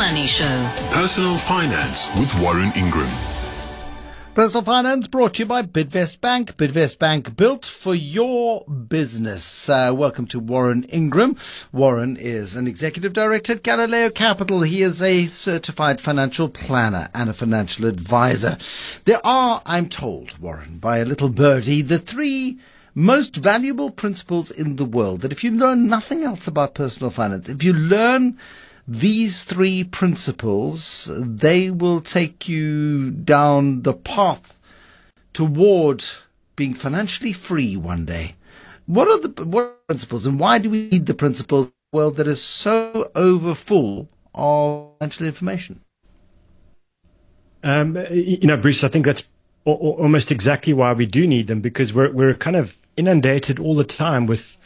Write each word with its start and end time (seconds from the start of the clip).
Money 0.00 0.26
Show. 0.26 0.70
Personal 0.92 1.36
Finance 1.36 2.08
with 2.18 2.34
Warren 2.40 2.72
Ingram. 2.74 3.10
Personal 4.32 4.64
Finance 4.64 5.06
brought 5.08 5.34
to 5.34 5.42
you 5.42 5.46
by 5.46 5.60
Bidvest 5.60 6.22
Bank. 6.22 6.56
Bidvest 6.56 6.98
Bank 6.98 7.36
built 7.36 7.66
for 7.66 7.94
your 7.94 8.64
business. 8.64 9.68
Uh, 9.68 9.92
welcome 9.94 10.24
to 10.28 10.40
Warren 10.40 10.84
Ingram. 10.84 11.36
Warren 11.70 12.16
is 12.16 12.56
an 12.56 12.66
executive 12.66 13.12
director 13.12 13.52
at 13.52 13.62
Galileo 13.62 14.08
Capital. 14.08 14.62
He 14.62 14.80
is 14.80 15.02
a 15.02 15.26
certified 15.26 16.00
financial 16.00 16.48
planner 16.48 17.10
and 17.12 17.28
a 17.28 17.34
financial 17.34 17.84
advisor. 17.84 18.56
There 19.04 19.20
are, 19.22 19.60
I'm 19.66 19.90
told, 19.90 20.38
Warren, 20.38 20.78
by 20.78 20.96
a 20.96 21.04
little 21.04 21.28
birdie, 21.28 21.82
the 21.82 21.98
three 21.98 22.58
most 22.94 23.36
valuable 23.36 23.90
principles 23.90 24.50
in 24.50 24.76
the 24.76 24.86
world 24.86 25.20
that 25.20 25.32
if 25.32 25.44
you 25.44 25.50
learn 25.50 25.88
nothing 25.88 26.24
else 26.24 26.48
about 26.48 26.72
personal 26.72 27.10
finance, 27.10 27.50
if 27.50 27.62
you 27.62 27.74
learn 27.74 28.38
these 28.90 29.44
three 29.44 29.84
principles, 29.84 31.08
they 31.16 31.70
will 31.70 32.00
take 32.00 32.48
you 32.48 33.12
down 33.12 33.82
the 33.82 33.94
path 33.94 34.58
toward 35.32 36.04
being 36.56 36.74
financially 36.74 37.32
free 37.32 37.76
one 37.76 38.04
day. 38.04 38.34
What 38.86 39.06
are 39.06 39.18
the 39.20 39.44
what 39.44 39.62
are 39.62 39.74
principles 39.86 40.26
and 40.26 40.40
why 40.40 40.58
do 40.58 40.68
we 40.68 40.88
need 40.90 41.06
the 41.06 41.14
principles 41.14 41.70
world 41.92 42.16
that 42.16 42.26
is 42.26 42.42
so 42.42 43.08
overfull 43.14 44.08
of 44.34 44.90
financial 44.98 45.26
information? 45.26 45.82
Um, 47.62 47.96
you 48.10 48.48
know, 48.48 48.56
Bruce, 48.56 48.82
I 48.82 48.88
think 48.88 49.04
that's 49.04 49.22
almost 49.64 50.32
exactly 50.32 50.72
why 50.72 50.94
we 50.94 51.06
do 51.06 51.28
need 51.28 51.46
them 51.46 51.60
because 51.60 51.94
we're 51.94 52.10
we're 52.10 52.34
kind 52.34 52.56
of 52.56 52.76
inundated 52.96 53.60
all 53.60 53.76
the 53.76 53.84
time 53.84 54.26
with 54.26 54.58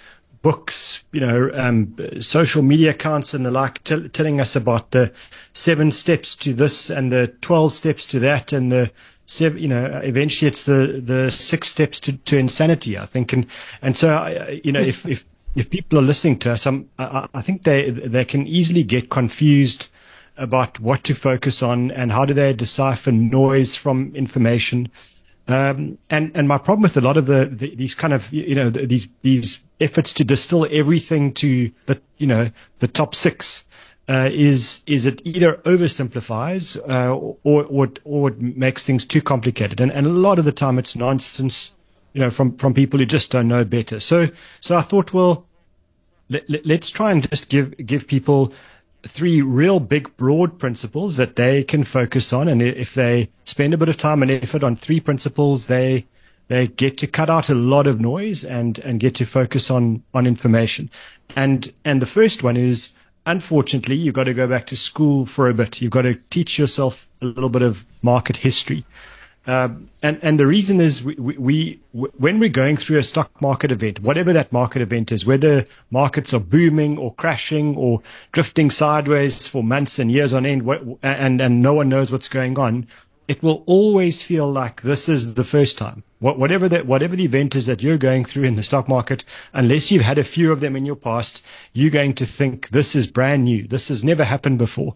books, 0.45 1.03
you 1.11 1.21
know, 1.21 1.51
um, 1.55 1.97
social 2.21 2.62
media 2.62 2.91
accounts 2.91 3.33
and 3.33 3.47
the 3.47 3.51
like, 3.51 3.83
t- 3.83 4.09
telling 4.11 4.43
us 4.43 4.55
about 4.55 4.91
the 4.91 5.11
seven 5.55 5.91
steps 5.91 6.37
to 6.37 6.53
this 6.53 6.91
and 6.91 7.11
the 7.11 7.29
12 7.41 7.73
steps 7.73 8.05
to 8.05 8.20
that 8.20 8.53
and 8.53 8.70
the 8.70 8.92
seven, 9.25 9.59
you 9.59 9.69
know, 9.69 10.01
eventually 10.05 10.47
it's 10.47 10.64
the, 10.64 11.03
the 11.03 11.31
six 11.31 11.69
steps 11.69 11.98
to, 11.98 12.12
to 12.12 12.36
insanity, 12.36 12.98
I 12.98 13.06
think. 13.06 13.33
And, 13.33 13.47
and 13.81 13.97
so, 13.97 14.61
you 14.62 14.70
know, 14.70 14.81
if, 14.81 15.06
if, 15.06 15.25
if 15.55 15.70
people 15.70 15.98
are 15.98 16.03
listening 16.03 16.39
to 16.41 16.53
us, 16.53 16.67
I, 16.67 16.84
I 16.98 17.41
think 17.41 17.62
they, 17.62 17.89
they 17.89 18.27
can 18.27 18.47
easily 18.47 18.84
get 18.84 19.08
confused 19.08 19.89
about 20.36 20.79
what 20.79 21.05
to 21.05 21.14
focus 21.14 21.62
on 21.62 21.91
and 21.91 22.12
how 22.12 22.27
do 22.27 22.34
they 22.34 22.53
decipher 22.53 23.12
noise 23.12 23.77
from 23.77 24.14
information. 24.14 24.91
Um, 25.47 25.98
and 26.09 26.33
and 26.34 26.48
my 26.48 26.56
problem 26.56 26.83
with 26.83 26.97
a 26.97 27.03
lot 27.03 27.17
of 27.17 27.27
the, 27.27 27.45
the 27.45 27.75
these 27.75 27.95
kind 27.95 28.14
of 28.14 28.33
you 28.33 28.55
know 28.55 28.70
these 28.70 29.09
these 29.23 29.62
efforts 29.78 30.14
to 30.14 30.25
distill 30.25 30.67
everything 30.70 31.34
to 31.34 31.70
the 31.86 32.01
you 32.17 32.27
know 32.27 32.51
the 32.78 32.89
top 32.89 33.14
six 33.14 33.64
uh, 34.09 34.28
is 34.33 34.81
is 34.86 35.06
it 35.06 35.20
either 35.25 35.55
oversimplifies 35.64 36.77
uh, 36.89 37.14
or 37.42 37.64
or 37.64 37.89
or 38.05 38.31
it 38.31 38.41
makes 38.41 38.84
things 38.84 39.05
too 39.05 39.23
complicated, 39.23 39.81
and 39.81 39.92
and 39.92 40.06
a 40.06 40.11
lot 40.11 40.39
of 40.39 40.45
the 40.45 40.53
time 40.53 40.78
it's 40.78 40.97
nonsense, 40.97 41.73
you 42.12 42.20
know, 42.20 42.31
from 42.31 42.56
from 42.56 42.75
people 42.75 42.98
who 42.98 43.06
just 43.06 43.31
don't 43.31 43.48
know 43.48 43.64
better. 43.64 44.01
So 44.01 44.29
so 44.61 44.77
I 44.77 44.83
thought, 44.83 45.12
well, 45.12 45.45
let, 46.29 46.48
let, 46.51 46.67
let's 46.67 46.91
try 46.91 47.12
and 47.12 47.29
just 47.31 47.48
give 47.48 47.75
give 47.86 48.06
people 48.06 48.53
three 49.06 49.42
real 49.42 49.80
big 49.80 50.16
broad 50.16 50.58
principles 50.58 51.16
that 51.16 51.36
they 51.36 51.62
can 51.64 51.84
focus 51.84 52.33
on. 52.33 52.48
And 52.48 52.62
if 52.62 52.94
they 52.94 53.30
spend 53.44 53.74
a 53.74 53.78
bit 53.78 53.88
of 53.88 53.96
time 53.96 54.22
and 54.22 54.30
effort 54.30 54.64
on 54.64 54.77
three 54.77 55.00
principles, 55.00 55.66
they 55.66 56.06
they 56.48 56.66
get 56.66 56.98
to 56.98 57.06
cut 57.06 57.30
out 57.30 57.48
a 57.48 57.55
lot 57.55 57.86
of 57.86 58.00
noise 58.00 58.44
and 58.44 58.78
and 58.80 59.00
get 59.00 59.14
to 59.16 59.24
focus 59.24 59.70
on 59.70 60.02
on 60.12 60.27
information. 60.27 60.91
And 61.36 61.72
and 61.84 62.02
the 62.02 62.06
first 62.06 62.42
one 62.42 62.56
is 62.56 62.91
unfortunately 63.27 63.96
you've 63.96 64.14
got 64.14 64.24
to 64.24 64.34
go 64.34 64.46
back 64.46 64.66
to 64.66 64.77
school 64.77 65.27
for 65.27 65.48
a 65.48 65.55
bit. 65.55 65.80
You've 65.80 65.92
got 65.92 66.02
to 66.02 66.14
teach 66.30 66.58
yourself 66.58 67.08
a 67.22 67.27
little 67.27 67.48
bit 67.48 67.62
of 67.62 67.84
market 68.02 68.39
history. 68.39 68.84
Um, 69.47 69.91
and 70.03 70.19
and 70.23 70.41
the 70.41 70.47
reason 70.47 70.81
is 70.81 71.05
we, 71.05 71.14
we, 71.17 71.37
we, 71.39 71.81
when 72.17 72.39
we're 72.39 72.48
going 72.48 72.79
through 72.79 72.98
a 72.98 73.02
stock 73.02 73.42
market 73.42 73.70
event, 73.70 74.01
whatever 74.01 74.33
that 74.33 74.52
market 74.52 74.80
event 74.80 75.13
is, 75.13 75.27
whether 75.27 75.67
markets 75.91 76.33
are 76.33 76.41
booming 76.41 76.96
or 76.96 77.13
crashing 77.14 77.77
or 77.77 78.01
drifting 78.33 78.70
sideways 78.70 79.46
for 79.46 79.63
months 79.63 79.98
and 79.98 80.11
years 80.11 80.33
on 80.33 80.46
end, 80.46 80.67
and 81.02 81.42
and 81.42 81.61
no 81.61 81.74
one 81.74 81.91
knows 81.91 82.11
what's 82.11 82.29
going 82.29 82.58
on, 82.58 82.86
it 83.29 83.42
will 83.42 83.63
always 83.67 84.23
feel 84.23 84.51
like 84.51 84.83
this 84.83 85.08
is 85.08 85.35
the 85.35 85.45
first 85.45 85.77
time. 85.77 86.02
Whatever 86.20 86.70
that 86.70 86.86
whatever 86.86 87.14
the 87.14 87.27
event 87.27 87.55
is 87.55 87.67
that 87.67 87.83
you're 87.83 87.98
going 87.98 88.24
through 88.24 88.45
in 88.45 88.57
the 88.57 88.63
stock 88.63 88.89
market, 88.89 89.27
unless 89.52 89.91
you've 89.91 90.02
had 90.02 90.17
a 90.17 90.24
few 90.24 90.52
of 90.52 90.61
them 90.61 90.74
in 90.74 90.86
your 90.86 90.97
past, 90.97 91.42
you're 91.74 91.91
going 91.91 92.14
to 92.14 92.24
think 92.24 92.70
this 92.70 92.95
is 92.95 93.07
brand 93.07 93.45
new. 93.45 93.67
This 93.67 93.89
has 93.89 94.02
never 94.02 94.24
happened 94.24 94.57
before. 94.57 94.95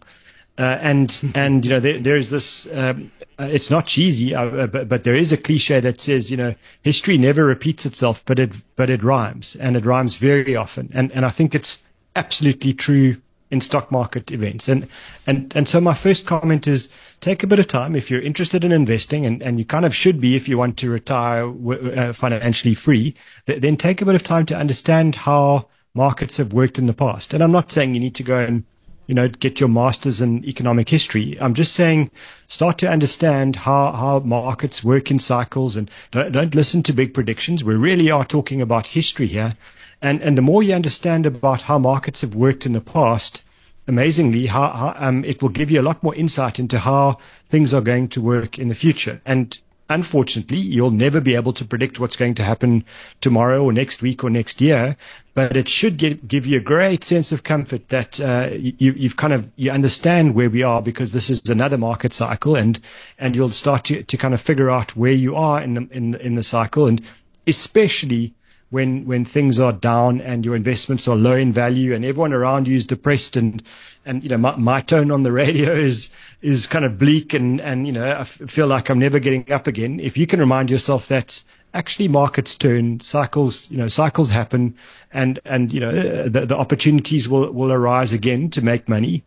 Uh, 0.59 0.77
and 0.81 1.31
and 1.35 1.65
you 1.65 1.71
know 1.71 1.79
there, 1.79 1.99
there's 1.99 2.29
this 2.29 2.67
um, 2.73 3.11
uh, 3.39 3.47
it's 3.49 3.69
not 3.69 3.87
cheesy 3.87 4.35
uh, 4.35 4.67
but, 4.67 4.89
but 4.89 5.03
there 5.05 5.15
is 5.15 5.31
a 5.31 5.37
cliche 5.37 5.79
that 5.79 6.01
says 6.01 6.29
you 6.29 6.35
know 6.35 6.53
history 6.83 7.17
never 7.17 7.45
repeats 7.45 7.85
itself 7.85 8.21
but 8.25 8.37
it 8.37 8.51
but 8.75 8.89
it 8.89 9.01
rhymes 9.01 9.55
and 9.55 9.77
it 9.77 9.85
rhymes 9.85 10.17
very 10.17 10.55
often. 10.55 10.89
And 10.93 11.11
and 11.11 11.25
I 11.25 11.29
think 11.29 11.55
it's 11.55 11.79
absolutely 12.15 12.73
true 12.73 13.17
in 13.51 13.61
stock 13.61 13.91
market 13.91 14.31
events. 14.31 14.67
And 14.67 14.87
and 15.25 15.55
and 15.55 15.67
so 15.67 15.81
my 15.81 15.93
first 15.93 16.25
comment 16.25 16.67
is 16.67 16.89
take 17.19 17.41
a 17.43 17.47
bit 17.47 17.59
of 17.59 17.67
time 17.67 17.95
if 17.95 18.11
you're 18.11 18.21
interested 18.21 18.63
in 18.63 18.71
investing 18.71 19.25
and 19.25 19.41
and 19.41 19.57
you 19.59 19.65
kind 19.65 19.85
of 19.85 19.95
should 19.95 20.21
be 20.21 20.35
if 20.35 20.47
you 20.47 20.57
want 20.57 20.77
to 20.77 20.89
retire 20.89 21.49
uh, 21.49 22.13
financially 22.13 22.75
free 22.75 23.15
th- 23.47 23.61
then 23.61 23.77
take 23.77 24.01
a 24.01 24.05
bit 24.05 24.15
of 24.15 24.23
time 24.23 24.45
to 24.47 24.55
understand 24.55 25.15
how 25.15 25.67
markets 25.93 26.37
have 26.37 26.53
worked 26.53 26.77
in 26.77 26.85
the 26.85 26.93
past. 26.93 27.33
And 27.33 27.43
I'm 27.43 27.51
not 27.51 27.71
saying 27.71 27.93
you 27.93 27.99
need 27.99 28.15
to 28.15 28.23
go 28.23 28.37
and 28.37 28.63
you 29.09 29.15
know, 29.15 29.27
get 29.27 29.59
your 29.59 29.69
masters 29.69 30.21
in 30.21 30.45
economic 30.45 30.87
history. 30.87 31.35
I'm 31.41 31.55
just 31.55 31.73
saying, 31.73 32.11
start 32.45 32.77
to 32.77 32.87
understand 32.87 33.55
how, 33.55 33.91
how 33.93 34.19
markets 34.19 34.83
work 34.83 35.09
in 35.09 35.17
cycles 35.17 35.75
and 35.75 35.89
don't, 36.11 36.31
don't 36.31 36.53
listen 36.53 36.83
to 36.83 36.93
big 36.93 37.11
predictions. 37.15 37.63
We 37.63 37.73
really 37.73 38.11
are 38.11 38.23
talking 38.23 38.61
about 38.61 38.85
history 38.85 39.25
here. 39.25 39.57
And, 39.99 40.21
and 40.21 40.37
the 40.37 40.43
more 40.43 40.61
you 40.61 40.75
understand 40.75 41.25
about 41.25 41.63
how 41.63 41.79
markets 41.79 42.21
have 42.21 42.35
worked 42.35 42.67
in 42.67 42.73
the 42.73 42.81
past, 42.81 43.43
amazingly, 43.87 44.45
how, 44.45 44.69
how 44.69 44.93
um, 44.97 45.25
it 45.25 45.41
will 45.41 45.49
give 45.49 45.71
you 45.71 45.81
a 45.81 45.89
lot 45.89 46.03
more 46.03 46.13
insight 46.13 46.59
into 46.59 46.77
how 46.77 47.17
things 47.47 47.73
are 47.73 47.81
going 47.81 48.09
to 48.09 48.21
work 48.21 48.59
in 48.59 48.67
the 48.67 48.75
future. 48.75 49.21
And 49.25 49.57
unfortunately, 49.89 50.57
you'll 50.57 50.91
never 50.91 51.19
be 51.19 51.35
able 51.35 51.53
to 51.53 51.65
predict 51.65 51.99
what's 51.99 52.15
going 52.15 52.35
to 52.35 52.43
happen 52.43 52.85
tomorrow 53.19 53.63
or 53.63 53.73
next 53.73 54.01
week 54.01 54.23
or 54.23 54.29
next 54.29 54.61
year. 54.61 54.95
But 55.33 55.57
it 55.57 55.67
should 55.67 55.97
get, 55.97 56.27
give 56.27 56.45
you 56.45 56.57
a 56.57 56.61
great 56.61 57.03
sense 57.03 57.31
of 57.31 57.43
comfort 57.43 57.89
that 57.89 58.19
uh, 58.19 58.49
you, 58.51 58.93
you've 58.93 59.17
kind 59.17 59.33
of 59.33 59.49
you 59.55 59.71
understand 59.71 60.35
where 60.35 60.49
we 60.49 60.63
are 60.63 60.81
because 60.81 61.11
this 61.11 61.29
is 61.29 61.49
another 61.49 61.77
market 61.77 62.13
cycle, 62.13 62.55
and 62.55 62.79
and 63.17 63.35
you'll 63.35 63.49
start 63.49 63.85
to, 63.85 64.03
to 64.03 64.17
kind 64.17 64.33
of 64.33 64.41
figure 64.41 64.69
out 64.69 64.95
where 64.95 65.13
you 65.13 65.35
are 65.35 65.61
in 65.61 65.73
the, 65.73 65.87
in 65.91 66.15
in 66.15 66.35
the 66.35 66.43
cycle, 66.43 66.87
and 66.87 67.01
especially 67.47 68.33
when 68.69 69.05
when 69.05 69.25
things 69.25 69.59
are 69.59 69.73
down 69.73 70.21
and 70.21 70.45
your 70.45 70.55
investments 70.55 71.07
are 71.07 71.15
low 71.15 71.35
in 71.35 71.51
value 71.51 71.93
and 71.93 72.05
everyone 72.05 72.33
around 72.33 72.67
you 72.67 72.75
is 72.75 72.85
depressed 72.85 73.35
and 73.35 73.63
and 74.05 74.23
you 74.23 74.29
know 74.29 74.37
my, 74.37 74.55
my 74.55 74.81
tone 74.81 75.11
on 75.11 75.23
the 75.23 75.31
radio 75.31 75.73
is 75.89 76.09
is 76.41 76.67
kind 76.67 76.85
of 76.85 76.97
bleak 76.97 77.33
and 77.33 77.59
and 77.61 77.87
you 77.87 77.93
know 77.93 78.05
I 78.05 78.19
f- 78.21 78.41
feel 78.47 78.67
like 78.67 78.89
I'm 78.89 78.99
never 78.99 79.19
getting 79.19 79.51
up 79.51 79.67
again 79.67 79.99
if 79.99 80.17
you 80.17 80.27
can 80.27 80.39
remind 80.39 80.69
yourself 80.69 81.07
that 81.07 81.43
actually 81.73 82.07
markets 82.07 82.55
turn 82.55 82.99
cycles 82.99 83.69
you 83.69 83.77
know 83.77 83.87
cycles 83.87 84.29
happen 84.29 84.75
and 85.11 85.39
and 85.45 85.73
you 85.73 85.79
know 85.79 86.27
the, 86.27 86.45
the 86.45 86.57
opportunities 86.57 87.27
will 87.27 87.51
will 87.51 87.71
arise 87.71 88.13
again 88.13 88.49
to 88.49 88.61
make 88.61 88.87
money 88.87 89.23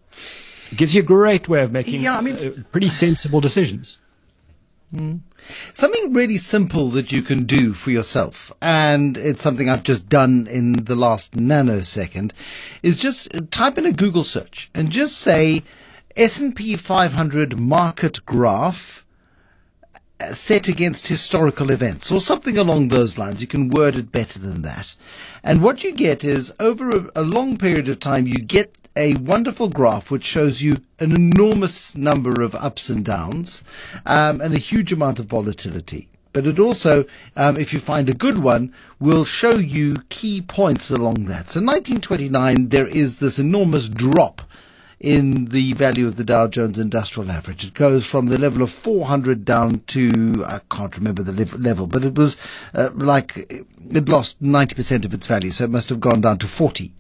it 0.71 0.79
gives 0.79 0.95
you 0.95 1.03
a 1.03 1.05
great 1.05 1.49
way 1.49 1.63
of 1.63 1.71
making 1.71 2.01
yeah, 2.01 2.17
I 2.17 2.21
mean, 2.21 2.37
uh, 2.37 2.51
pretty 2.71 2.89
sensible 2.89 3.41
decisions 3.41 4.01
mm. 4.95 5.21
Something 5.75 6.13
really 6.13 6.39
simple 6.39 6.91
that 6.91 7.13
you 7.13 7.23
can 7.23 7.45
do 7.45 7.73
for 7.73 7.91
yourself, 7.91 8.53
and 8.61 9.17
it's 9.19 9.43
something 9.43 9.69
I've 9.69 9.83
just 9.83 10.09
done 10.09 10.47
in 10.47 10.85
the 10.85 10.97
last 10.97 11.33
nanosecond, 11.33 12.33
is 12.83 12.99
just 12.99 13.31
type 13.51 13.79
in 13.79 13.87
a 13.87 13.93
Google 13.93 14.25
search 14.25 14.71
and 14.75 14.91
just 14.91 15.19
say 15.19 15.63
S&P 16.17 16.77
500 16.77 17.59
market 17.59 18.25
graph 18.27 19.05
set 20.33 20.69
against 20.69 21.09
historical 21.09 21.71
events 21.71 22.11
or 22.11 22.21
something 22.21 22.57
along 22.57 22.89
those 22.89 23.19
lines. 23.19 23.41
You 23.41 23.47
can 23.47 23.71
word 23.71 23.97
it 23.97 24.13
better 24.13 24.39
than 24.39 24.63
that. 24.63 24.95
And 25.43 25.63
what 25.63 25.83
you 25.83 25.93
get 25.93 26.25
is 26.25 26.53
over 26.61 26.91
a, 26.91 27.11
a 27.17 27.23
long 27.23 27.57
period 27.57 27.89
of 27.89 28.01
time, 28.01 28.27
you 28.27 28.37
get 28.37 28.79
a 28.97 29.15
wonderful 29.15 29.69
graph 29.69 30.11
which 30.11 30.25
shows 30.25 30.63
you 30.63 30.77
an 30.99 31.13
enormous 31.13 31.97
number 31.97 32.43
of 32.43 32.55
ups 32.55 32.89
and 32.89 33.05
downs 33.05 33.65
um, 34.07 34.41
and 34.41 34.55
a 34.55 34.59
huge 34.59 34.93
amount 34.93 35.19
of 35.19 35.27
volatility. 35.27 36.09
But 36.33 36.47
it 36.47 36.59
also, 36.59 37.05
um, 37.37 37.59
if 37.59 37.75
you 37.75 37.81
find 37.81 38.09
a 38.09 38.15
good 38.15 38.39
one, 38.39 38.73
will 38.99 39.25
show 39.25 39.55
you 39.57 39.97
key 40.09 40.41
points 40.41 40.91
along 40.91 41.25
that. 41.25 41.51
So 41.51 41.61
1929, 41.61 42.71
there 42.71 42.87
is 42.87 43.19
this 43.19 43.39
enormous 43.39 43.89
drop 43.89 44.41
in 45.03 45.47
the 45.47 45.73
value 45.73 46.07
of 46.07 46.15
the 46.17 46.23
Dow 46.23 46.47
Jones 46.47 46.79
Industrial 46.79 47.29
Average. 47.31 47.65
It 47.65 47.75
goes 47.75 48.07
from 48.07 48.27
the 48.27 48.39
level 48.39 48.63
of 48.63 48.71
400 48.71 49.45
down 49.45 49.81
to, 49.89 50.45
I 50.47 50.61
can't 50.71 50.97
remember 50.97 51.25
the 51.25 51.33
level, 51.59 51.89
but 51.89 52.05
it 52.05 52.15
was 52.15 52.37
uh, 52.73 52.91
like 52.95 53.37
it 53.37 54.09
lost 54.09 54.41
90% 54.41 55.05
of 55.05 55.13
its 55.13 55.27
value, 55.27 55.51
so 55.51 55.65
it 55.65 55.71
must 55.71 55.89
have 55.89 55.99
gone 55.99 56.21
down 56.21 56.39
to 56.39 56.47
40. 56.47 56.93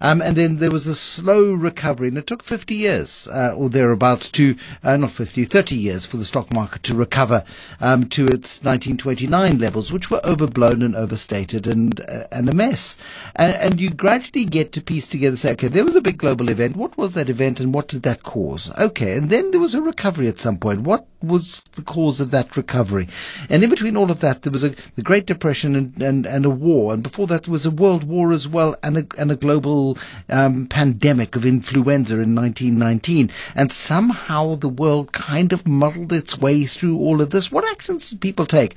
Um, 0.00 0.22
and 0.22 0.36
then 0.36 0.56
there 0.56 0.70
was 0.70 0.86
a 0.86 0.94
slow 0.94 1.52
recovery, 1.52 2.08
and 2.08 2.18
it 2.18 2.26
took 2.26 2.42
50 2.42 2.74
years 2.74 3.26
uh, 3.28 3.54
or 3.56 3.68
thereabouts 3.68 4.30
to, 4.32 4.56
uh, 4.84 4.96
not 4.96 5.10
50, 5.10 5.44
30 5.44 5.76
years 5.76 6.06
for 6.06 6.16
the 6.16 6.24
stock 6.24 6.52
market 6.52 6.82
to 6.84 6.94
recover 6.94 7.44
um, 7.80 8.08
to 8.10 8.26
its 8.26 8.62
1929 8.62 9.58
levels, 9.58 9.92
which 9.92 10.10
were 10.10 10.24
overblown 10.24 10.82
and 10.82 10.94
overstated 10.94 11.66
and, 11.66 12.00
uh, 12.00 12.24
and 12.30 12.48
a 12.48 12.54
mess. 12.54 12.96
And, 13.34 13.54
and 13.54 13.80
you 13.80 13.90
gradually 13.90 14.44
get 14.44 14.72
to 14.72 14.80
piece 14.80 15.08
together, 15.08 15.36
say, 15.36 15.52
okay, 15.52 15.68
there 15.68 15.84
was 15.84 15.96
a 15.96 16.00
big 16.00 16.18
global 16.18 16.48
event. 16.48 16.76
What 16.76 16.96
was 16.96 17.14
that 17.14 17.28
event 17.28 17.60
and 17.60 17.74
what 17.74 17.88
did 17.88 18.02
that 18.02 18.22
cause? 18.22 18.70
Okay, 18.78 19.16
and 19.16 19.30
then 19.30 19.50
there 19.50 19.60
was 19.60 19.74
a 19.74 19.82
recovery 19.82 20.28
at 20.28 20.38
some 20.38 20.58
point. 20.58 20.82
What 20.82 21.06
was 21.20 21.62
the 21.72 21.82
cause 21.82 22.20
of 22.20 22.30
that 22.30 22.56
recovery? 22.56 23.08
And 23.50 23.64
in 23.64 23.70
between 23.70 23.96
all 23.96 24.10
of 24.10 24.20
that, 24.20 24.42
there 24.42 24.52
was 24.52 24.62
a, 24.62 24.70
the 24.94 25.02
Great 25.02 25.26
Depression 25.26 25.74
and, 25.74 26.00
and, 26.00 26.26
and 26.26 26.44
a 26.44 26.50
war. 26.50 26.94
And 26.94 27.02
before 27.02 27.26
that, 27.26 27.44
there 27.44 27.52
was 27.52 27.66
a 27.66 27.70
world 27.70 28.04
war 28.04 28.32
as 28.32 28.46
well 28.46 28.76
and 28.82 28.98
a, 28.98 29.06
and 29.18 29.32
a 29.32 29.36
global 29.36 29.47
um, 30.28 30.66
pandemic 30.66 31.36
of 31.36 31.46
influenza 31.46 32.14
in 32.14 32.34
1919. 32.34 33.30
And 33.54 33.72
somehow 33.72 34.54
the 34.54 34.68
world 34.68 35.12
kind 35.12 35.52
of 35.52 35.66
muddled 35.66 36.12
its 36.12 36.38
way 36.38 36.64
through 36.64 36.98
all 36.98 37.20
of 37.20 37.30
this. 37.30 37.50
What 37.50 37.68
actions 37.70 38.10
did 38.10 38.20
people 38.20 38.46
take? 38.46 38.76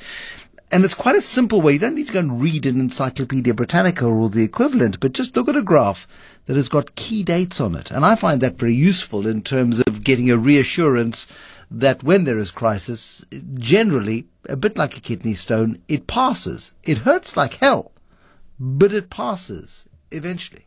And 0.74 0.86
it's 0.86 0.96
quite 0.96 1.18
a 1.18 1.22
simple 1.22 1.60
way. 1.60 1.74
You 1.74 1.80
don't 1.80 1.96
need 1.96 2.08
to 2.08 2.14
go 2.14 2.20
and 2.20 2.42
read 2.42 2.66
an 2.66 2.80
Encyclopedia 2.80 3.54
Britannica 3.54 4.06
or 4.06 4.30
the 4.30 4.44
equivalent, 4.44 5.02
but 5.02 5.12
just 5.12 5.36
look 5.36 5.50
at 5.50 5.58
a 5.58 5.62
graph 5.62 6.08
that 6.46 6.56
has 6.56 6.70
got 6.70 6.96
key 6.96 7.24
dates 7.24 7.60
on 7.60 7.76
it. 7.76 7.92
And 7.92 8.06
I 8.06 8.16
find 8.16 8.40
that 8.40 8.58
very 8.58 8.74
useful 8.74 9.28
in 9.28 9.42
terms 9.42 9.82
of 9.82 10.04
getting 10.04 10.32
a 10.32 10.38
reassurance 10.38 11.28
that 11.70 12.04
when 12.04 12.24
there 12.24 12.38
is 12.38 12.52
crisis, 12.52 13.26
generally, 13.56 14.28
a 14.48 14.56
bit 14.56 14.78
like 14.78 14.96
a 14.96 15.02
kidney 15.02 15.34
stone, 15.34 15.82
it 15.88 16.08
passes. 16.08 16.72
It 16.84 17.00
hurts 17.00 17.36
like 17.36 17.56
hell, 17.56 17.92
but 18.60 18.94
it 18.94 19.10
passes 19.10 19.86
eventually. 20.12 20.66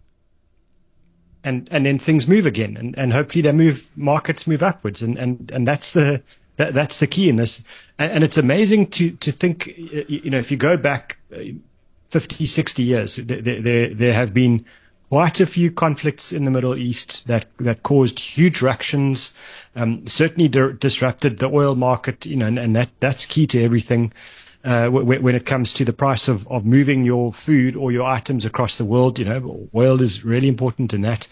And 1.42 1.68
and 1.70 1.84
then 1.84 1.98
things 1.98 2.26
move 2.26 2.46
again, 2.46 2.76
and, 2.76 2.96
and 2.96 3.12
hopefully 3.12 3.42
they 3.42 3.52
move 3.52 3.90
markets 3.96 4.46
move 4.46 4.62
upwards, 4.62 5.02
and, 5.02 5.18
and, 5.18 5.50
and 5.52 5.68
that's 5.68 5.92
the 5.92 6.22
that, 6.56 6.72
that's 6.72 7.00
the 7.00 7.06
key 7.06 7.28
in 7.28 7.36
this. 7.36 7.62
And, 7.98 8.12
and 8.12 8.24
it's 8.24 8.38
amazing 8.38 8.86
to 8.92 9.10
to 9.10 9.30
think, 9.30 9.72
you 9.76 10.30
know, 10.30 10.38
if 10.38 10.50
you 10.50 10.56
go 10.56 10.78
back 10.78 11.18
uh, 11.34 11.40
50, 12.08 12.46
60 12.46 12.82
years, 12.82 13.16
there 13.16 13.60
there, 13.60 13.94
there 13.94 14.12
have 14.14 14.32
been 14.32 14.64
quite 15.10 15.38
a 15.38 15.46
few 15.46 15.70
conflicts 15.70 16.32
in 16.32 16.44
the 16.44 16.50
Middle 16.50 16.76
East 16.76 17.26
that 17.26 17.46
that 17.58 17.82
caused 17.82 18.18
huge 18.18 18.62
ructions. 18.62 19.34
Um, 19.76 20.06
certainly 20.06 20.48
di- 20.48 20.72
disrupted 20.78 21.38
the 21.38 21.50
oil 21.50 21.74
market, 21.74 22.24
you 22.24 22.36
know, 22.36 22.46
and, 22.46 22.58
and 22.58 22.74
that 22.76 22.90
that's 23.00 23.26
key 23.26 23.46
to 23.48 23.62
everything. 23.62 24.12
Uh, 24.64 24.84
w- 24.84 25.20
when 25.20 25.34
it 25.34 25.44
comes 25.44 25.74
to 25.74 25.84
the 25.84 25.92
price 25.92 26.26
of, 26.26 26.48
of 26.48 26.64
moving 26.64 27.04
your 27.04 27.34
food 27.34 27.76
or 27.76 27.92
your 27.92 28.06
items 28.06 28.46
across 28.46 28.78
the 28.78 28.84
world, 28.84 29.18
you 29.18 29.24
know, 29.26 29.68
oil 29.74 30.00
is 30.00 30.24
really 30.24 30.48
important 30.48 30.94
in 30.94 31.02
that. 31.02 31.28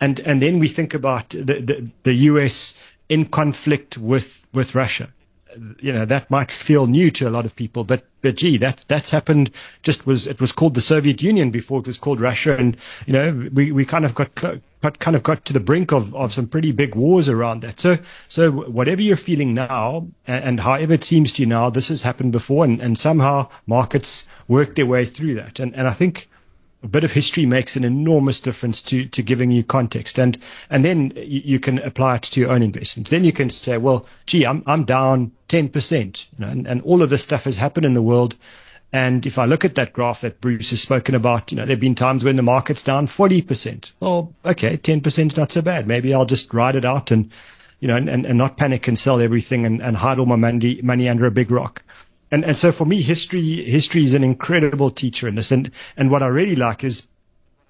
And 0.00 0.20
and 0.20 0.42
then 0.42 0.58
we 0.58 0.68
think 0.68 0.92
about 0.92 1.30
the, 1.30 1.60
the, 1.60 1.90
the 2.02 2.14
US 2.14 2.74
in 3.08 3.24
conflict 3.24 3.96
with 3.96 4.46
with 4.52 4.74
Russia 4.74 5.08
you 5.80 5.92
know 5.92 6.04
that 6.04 6.30
might 6.30 6.50
feel 6.50 6.86
new 6.86 7.10
to 7.12 7.28
a 7.28 7.30
lot 7.30 7.44
of 7.44 7.54
people, 7.56 7.84
but 7.84 8.04
but 8.22 8.36
gee, 8.36 8.56
that 8.58 8.84
that's 8.88 9.10
happened. 9.10 9.50
Just 9.82 10.06
was 10.06 10.26
it 10.26 10.40
was 10.40 10.52
called 10.52 10.74
the 10.74 10.80
Soviet 10.80 11.22
Union 11.22 11.50
before 11.50 11.80
it 11.80 11.86
was 11.86 11.98
called 11.98 12.20
Russia, 12.20 12.56
and 12.56 12.76
you 13.06 13.12
know 13.12 13.48
we, 13.52 13.72
we 13.72 13.84
kind 13.84 14.04
of 14.04 14.14
got, 14.14 14.34
got 14.34 14.58
kind 14.90 15.16
of 15.16 15.22
got 15.22 15.44
to 15.44 15.52
the 15.52 15.60
brink 15.60 15.92
of, 15.92 16.14
of 16.14 16.32
some 16.32 16.46
pretty 16.46 16.72
big 16.72 16.94
wars 16.94 17.28
around 17.28 17.62
that. 17.62 17.80
So 17.80 17.98
so 18.28 18.50
whatever 18.50 19.02
you're 19.02 19.16
feeling 19.16 19.54
now, 19.54 20.08
and, 20.26 20.44
and 20.44 20.60
however 20.60 20.94
it 20.94 21.04
seems 21.04 21.32
to 21.34 21.42
you 21.42 21.46
now, 21.46 21.70
this 21.70 21.88
has 21.88 22.02
happened 22.02 22.32
before, 22.32 22.64
and, 22.64 22.80
and 22.80 22.98
somehow 22.98 23.48
markets 23.66 24.24
work 24.48 24.74
their 24.74 24.86
way 24.86 25.04
through 25.04 25.34
that, 25.34 25.58
and 25.58 25.74
and 25.74 25.88
I 25.88 25.92
think 25.92 26.28
a 26.84 26.88
bit 26.88 27.02
of 27.02 27.12
history 27.12 27.46
makes 27.46 27.76
an 27.76 27.84
enormous 27.84 28.42
difference 28.42 28.82
to, 28.82 29.06
to 29.06 29.22
giving 29.22 29.50
you 29.50 29.64
context. 29.64 30.18
And, 30.18 30.36
and 30.68 30.84
then 30.84 31.12
you, 31.16 31.40
you, 31.42 31.58
can 31.58 31.78
apply 31.78 32.16
it 32.16 32.22
to 32.24 32.40
your 32.40 32.50
own 32.50 32.62
investments. 32.62 33.10
Then 33.10 33.24
you 33.24 33.32
can 33.32 33.48
say, 33.48 33.78
well, 33.78 34.06
gee, 34.26 34.44
I'm, 34.44 34.62
I'm 34.66 34.84
down 34.84 35.32
10%, 35.48 36.26
you 36.38 36.44
know, 36.44 36.52
and, 36.52 36.66
and 36.66 36.82
all 36.82 37.02
of 37.02 37.08
this 37.08 37.24
stuff 37.24 37.44
has 37.44 37.56
happened 37.56 37.86
in 37.86 37.94
the 37.94 38.02
world. 38.02 38.36
And 38.94 39.26
if 39.26 39.38
I 39.38 39.44
look 39.44 39.64
at 39.64 39.74
that 39.74 39.92
graph 39.92 40.20
that 40.20 40.40
Bruce 40.40 40.70
has 40.70 40.80
spoken 40.80 41.14
about, 41.14 41.50
you 41.50 41.56
know, 41.56 41.64
there 41.66 41.74
have 41.74 41.80
been 41.80 41.96
times 41.96 42.22
when 42.22 42.36
the 42.36 42.42
market's 42.42 42.82
down 42.82 43.08
40%. 43.08 43.90
Well, 43.98 44.32
okay, 44.44 44.76
10% 44.76 45.26
is 45.26 45.36
not 45.36 45.50
so 45.50 45.62
bad. 45.62 45.88
Maybe 45.88 46.14
I'll 46.14 46.26
just 46.26 46.54
ride 46.54 46.76
it 46.76 46.84
out 46.84 47.10
and, 47.10 47.30
you 47.80 47.88
know, 47.88 47.96
and, 47.96 48.08
and 48.08 48.38
not 48.38 48.56
panic 48.56 48.86
and 48.86 48.98
sell 48.98 49.20
everything 49.20 49.66
and, 49.66 49.82
and 49.82 49.96
hide 49.96 50.20
all 50.20 50.26
my 50.26 50.36
money, 50.36 50.80
money 50.80 51.08
under 51.08 51.26
a 51.26 51.32
big 51.32 51.50
rock 51.50 51.82
and 52.34 52.44
and 52.44 52.58
so 52.58 52.72
for 52.72 52.84
me, 52.84 53.00
history 53.00 53.64
history 53.64 54.02
is 54.02 54.12
an 54.12 54.24
incredible 54.24 54.90
teacher 54.90 55.28
in 55.28 55.36
this. 55.36 55.52
And 55.52 55.70
and 55.96 56.10
what 56.10 56.22
I 56.22 56.26
really 56.26 56.56
like 56.56 56.82
is 56.82 57.06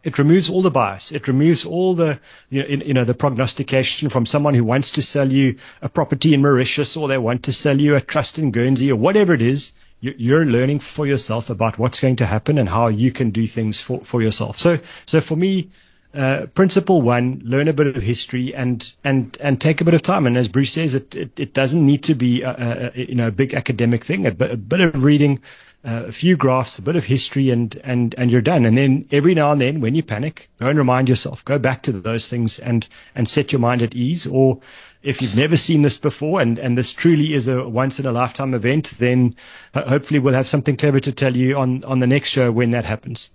it 0.04 0.18
removes 0.18 0.48
all 0.48 0.62
the 0.62 0.70
bias. 0.70 1.12
It 1.12 1.28
removes 1.28 1.64
all 1.64 1.94
the, 1.94 2.18
you 2.48 2.62
know, 2.62 2.84
you 2.84 2.94
know, 2.94 3.04
the 3.04 3.14
prognostication 3.14 4.08
from 4.08 4.24
someone 4.24 4.54
who 4.54 4.64
wants 4.64 4.90
to 4.92 5.02
sell 5.02 5.30
you 5.30 5.56
a 5.82 5.88
property 5.88 6.32
in 6.32 6.40
Mauritius 6.40 6.96
or 6.96 7.08
they 7.08 7.18
want 7.18 7.42
to 7.42 7.52
sell 7.52 7.80
you 7.80 7.94
a 7.94 8.00
trust 8.00 8.38
in 8.38 8.50
Guernsey 8.50 8.90
or 8.90 8.96
whatever 8.96 9.34
it 9.34 9.42
is. 9.42 9.72
You're 10.04 10.44
learning 10.44 10.80
for 10.80 11.06
yourself 11.06 11.48
about 11.48 11.78
what's 11.78 12.00
going 12.00 12.16
to 12.16 12.26
happen 12.26 12.58
and 12.58 12.68
how 12.68 12.88
you 12.88 13.10
can 13.10 13.30
do 13.30 13.46
things 13.46 13.80
for, 13.80 14.00
for 14.04 14.20
yourself. 14.20 14.58
So, 14.58 14.78
so 15.06 15.20
for 15.20 15.36
me, 15.36 15.70
uh, 16.12 16.46
principle 16.54 17.02
one, 17.02 17.40
learn 17.44 17.68
a 17.68 17.72
bit 17.72 17.88
of 17.88 18.02
history 18.02 18.54
and, 18.54 18.92
and, 19.02 19.36
and 19.40 19.60
take 19.60 19.80
a 19.80 19.84
bit 19.84 19.94
of 19.94 20.02
time. 20.02 20.26
And 20.26 20.36
as 20.36 20.48
Bruce 20.48 20.72
says, 20.72 20.94
it, 20.94 21.16
it, 21.16 21.40
it 21.40 21.54
doesn't 21.54 21.84
need 21.84 22.04
to 22.04 22.14
be, 22.14 22.42
a, 22.42 22.92
a, 22.94 23.00
you 23.00 23.14
know, 23.14 23.28
a 23.28 23.32
big 23.32 23.54
academic 23.54 24.04
thing, 24.04 24.26
a 24.26 24.30
bit, 24.30 24.50
a 24.50 24.56
bit 24.56 24.80
of 24.80 25.02
reading, 25.02 25.40
uh, 25.84 26.04
a 26.06 26.12
few 26.12 26.36
graphs, 26.36 26.78
a 26.78 26.82
bit 26.82 26.96
of 26.96 27.04
history 27.04 27.50
and, 27.50 27.80
and, 27.84 28.14
and 28.16 28.32
you're 28.32 28.40
done. 28.40 28.64
And 28.64 28.76
then 28.76 29.06
every 29.10 29.34
now 29.34 29.52
and 29.52 29.60
then 29.60 29.80
when 29.80 29.94
you 29.94 30.02
panic, 30.02 30.48
go 30.58 30.68
and 30.68 30.78
remind 30.78 31.08
yourself, 31.08 31.44
go 31.44 31.58
back 31.58 31.82
to 31.82 31.92
those 31.92 32.28
things 32.28 32.58
and, 32.58 32.88
and 33.14 33.28
set 33.28 33.52
your 33.52 33.60
mind 33.60 33.82
at 33.82 33.94
ease. 33.94 34.26
Or 34.26 34.60
if 35.02 35.20
you've 35.20 35.36
never 35.36 35.56
seen 35.56 35.82
this 35.82 35.98
before 35.98 36.40
and, 36.40 36.58
and 36.58 36.78
this 36.78 36.92
truly 36.92 37.34
is 37.34 37.46
a 37.46 37.68
once 37.68 38.00
in 38.00 38.06
a 38.06 38.12
lifetime 38.12 38.54
event, 38.54 38.94
then 38.98 39.36
hopefully 39.74 40.20
we'll 40.20 40.34
have 40.34 40.48
something 40.48 40.76
clever 40.76 41.00
to 41.00 41.12
tell 41.12 41.36
you 41.36 41.56
on, 41.58 41.84
on 41.84 42.00
the 42.00 42.06
next 42.06 42.30
show 42.30 42.50
when 42.50 42.70
that 42.70 42.86
happens. 42.86 43.28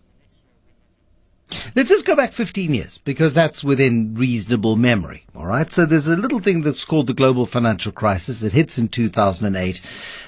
Let's 1.75 1.89
just 1.89 2.05
go 2.05 2.15
back 2.15 2.31
15 2.31 2.73
years 2.73 2.99
because 2.99 3.33
that's 3.33 3.63
within 3.63 4.13
reasonable 4.13 4.75
memory. 4.75 5.23
All 5.35 5.45
right. 5.45 5.71
So 5.71 5.85
there's 5.85 6.07
a 6.07 6.17
little 6.17 6.39
thing 6.39 6.61
that's 6.61 6.85
called 6.85 7.07
the 7.07 7.13
global 7.13 7.45
financial 7.45 7.91
crisis. 7.91 8.43
It 8.43 8.53
hits 8.53 8.77
in 8.77 8.87
2008. 8.87 9.81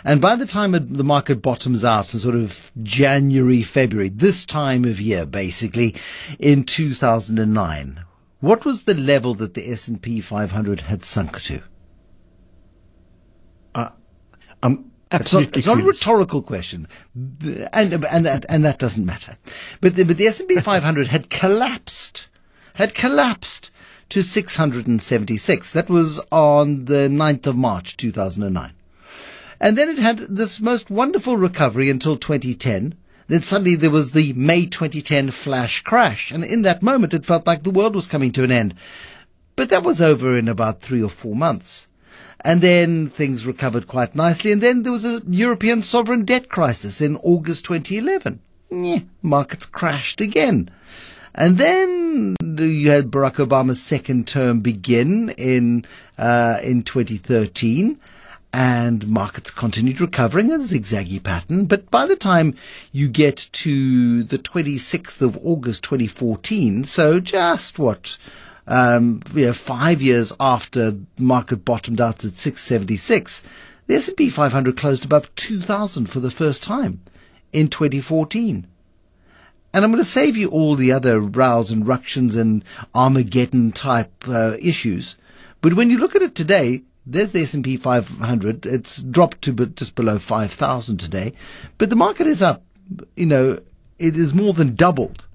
And 0.04 0.22
by 0.22 0.36
the 0.36 0.46
time 0.46 0.72
the 0.72 1.04
market 1.04 1.42
bottoms 1.42 1.86
out 1.86 2.14
in 2.14 2.20
sort 2.20 2.36
of 2.36 2.72
January, 2.82 3.62
February, 3.62 4.10
this 4.10 4.46
time 4.46 4.84
of 4.86 5.00
year, 5.00 5.26
basically 5.26 5.96
in 6.40 6.64
2009, 6.64 8.04
what 8.40 8.66
was 8.66 8.84
the 8.84 8.96
level 8.96 9.36
that 9.36 9.54
the 9.54 9.72
S&P 9.72 10.22
500 10.22 10.82
had 10.82 11.04
sunk 11.04 11.40
to? 11.44 11.62
Uh, 13.76 13.90
um, 14.64 14.91
Absolutely 15.12 15.60
it's 15.60 15.68
not, 15.68 15.78
it's 15.78 15.78
not 15.78 15.84
a 15.84 15.88
rhetorical 15.88 16.42
question, 16.42 16.88
and 17.16 18.06
and 18.06 18.26
that 18.26 18.46
and 18.48 18.64
that 18.64 18.80
doesn't 18.80 19.06
matter. 19.06 19.38
But 19.82 19.96
the, 19.96 20.06
but 20.06 20.18
the 20.18 20.28
S 20.28 20.40
and 20.40 20.48
P 20.48 20.56
500 20.62 21.08
had 21.08 21.30
collapsed, 21.30 22.30
had 22.76 22.94
collapsed 22.94 23.72
to 24.10 24.24
676. 24.24 25.72
That 25.74 25.90
was 25.90 26.22
on 26.32 26.86
the 26.86 27.10
9th 27.10 27.48
of 27.48 27.58
March 27.58 27.98
2009, 27.98 28.72
and 29.60 29.78
then 29.78 29.90
it 29.90 30.00
had 30.00 30.20
this 30.20 30.62
most 30.62 30.90
wonderful 30.90 31.36
recovery 31.36 31.90
until 31.90 32.16
2010. 32.16 32.96
Then 33.28 33.42
suddenly 33.42 33.76
there 33.76 33.90
was 33.90 34.12
the 34.12 34.34
May 34.34 34.66
2010 34.66 35.32
flash 35.32 35.82
crash, 35.82 36.32
and 36.32 36.46
in 36.46 36.62
that 36.62 36.82
moment 36.82 37.14
it 37.14 37.26
felt 37.26 37.46
like 37.46 37.64
the 37.64 37.72
world 37.72 37.96
was 37.96 38.08
coming 38.08 38.32
to 38.32 38.44
an 38.44 38.52
end. 38.52 38.76
But 39.58 39.70
that 39.70 39.84
was 39.84 40.02
over 40.02 40.38
in 40.38 40.48
about 40.48 40.82
three 40.82 41.04
or 41.04 41.10
four 41.10 41.36
months. 41.36 41.88
And 42.44 42.62
then 42.62 43.08
things 43.08 43.46
recovered 43.46 43.88
quite 43.88 44.16
nicely. 44.16 44.52
And 44.52 44.62
then 44.62 44.84
there 44.84 44.92
was 44.92 45.06
a 45.06 45.22
European 45.28 45.84
sovereign 45.84 46.26
debt 46.26 46.50
crisis 46.50 47.00
in 47.02 47.18
August 47.18 47.66
2011. 47.66 48.40
Yeah, 48.72 49.00
markets 49.22 49.66
crashed 49.66 50.22
again. 50.22 50.70
And 51.34 51.58
then 51.58 52.36
you 52.42 52.90
had 52.90 53.12
Barack 53.12 53.36
Obama's 53.36 53.82
second 53.82 54.28
term 54.28 54.60
begin 54.60 55.30
in 55.30 55.86
uh, 56.18 56.60
in 56.64 56.82
2013, 56.82 58.00
and 58.54 59.08
markets 59.08 59.50
continued 59.50 60.02
recovering 60.02 60.52
a 60.52 60.58
zigzaggy 60.58 61.24
pattern. 61.24 61.66
But 61.66 61.90
by 61.90 62.06
the 62.06 62.18
time 62.18 62.56
you 62.92 63.08
get 63.08 63.50
to 63.54 64.24
the 64.24 64.38
26th 64.38 65.22
of 65.22 65.40
August 65.44 65.84
2014, 65.84 66.84
so 66.84 67.20
just 67.20 67.80
what 67.80 68.18
um, 68.72 69.20
you 69.34 69.48
know, 69.48 69.54
five 69.54 70.02
years 70.02 70.32
after 70.40 70.98
market 71.20 71.66
bottomed 71.66 72.00
out 72.00 72.24
at 72.24 72.32
676, 72.32 73.42
the 73.88 73.96
S&P 73.96 74.30
500 74.30 74.78
closed 74.78 75.04
above 75.04 75.34
2,000 75.36 76.06
for 76.06 76.22
the 76.22 76.32
first 76.32 76.64
time 76.64 77.02
in 77.52 77.68
2014. 77.68 78.66
And 79.74 79.84
I'm 79.84 79.92
going 79.92 80.02
to 80.02 80.10
save 80.10 80.38
you 80.38 80.48
all 80.48 80.76
the 80.76 80.94
other 80.94 81.20
rows 81.20 81.70
and 81.70 81.86
ructions 81.86 82.38
and 82.38 82.64
Armageddon 82.96 83.74
type 83.74 84.14
uh, 84.30 84.56
issues. 84.62 85.18
But 85.60 85.74
when 85.74 85.90
you 85.90 85.98
look 85.98 86.16
at 86.16 86.22
it 86.22 86.34
today, 86.34 86.84
there's 87.06 87.34
the 87.34 87.42
S&P 87.42 87.76
500. 87.76 88.66
It's 88.66 89.02
dropped 89.02 89.42
to 89.42 89.52
just 89.52 89.96
below 89.96 90.18
5,000 90.18 90.98
today, 90.98 91.34
but 91.78 91.90
the 91.90 91.98
market 91.98 92.26
is 92.26 92.42
up. 92.42 92.64
You 93.18 93.26
know, 93.26 93.60
it 94.00 94.16
is 94.16 94.34
more 94.34 94.54
than 94.54 94.76
doubled 94.76 95.26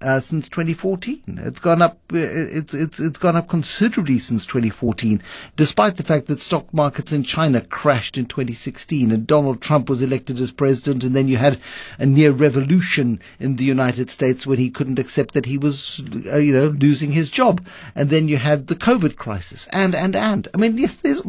uh, 0.00 0.20
since 0.20 0.48
2014. 0.48 1.40
It's 1.44 1.60
gone 1.60 1.82
up. 1.82 1.98
Uh, 2.12 2.18
it's 2.18 2.74
it's 2.74 2.98
it's 2.98 3.18
gone 3.18 3.36
up 3.36 3.48
considerably 3.48 4.18
since 4.18 4.46
2014, 4.46 5.22
despite 5.56 5.96
the 5.96 6.02
fact 6.02 6.26
that 6.26 6.40
stock 6.40 6.72
markets 6.72 7.12
in 7.12 7.22
China 7.22 7.60
crashed 7.60 8.16
in 8.16 8.26
2016 8.26 9.10
and 9.10 9.26
Donald 9.26 9.60
Trump 9.60 9.88
was 9.88 10.02
elected 10.02 10.40
as 10.40 10.52
president, 10.52 11.04
and 11.04 11.14
then 11.14 11.28
you 11.28 11.36
had 11.36 11.58
a 11.98 12.06
near 12.06 12.32
revolution 12.32 13.20
in 13.38 13.56
the 13.56 13.64
United 13.64 14.10
States 14.10 14.46
when 14.46 14.58
he 14.58 14.70
couldn't 14.70 14.98
accept 14.98 15.34
that 15.34 15.46
he 15.46 15.58
was, 15.58 16.00
uh, 16.32 16.38
you 16.38 16.52
know, 16.52 16.68
losing 16.68 17.12
his 17.12 17.30
job, 17.30 17.64
and 17.94 18.10
then 18.10 18.28
you 18.28 18.38
had 18.38 18.68
the 18.68 18.76
COVID 18.76 19.16
crisis, 19.16 19.68
and 19.72 19.94
and 19.94 20.16
and. 20.16 20.48
I 20.54 20.56
mean, 20.56 20.78
yes, 20.78 20.94
there's 20.94 21.22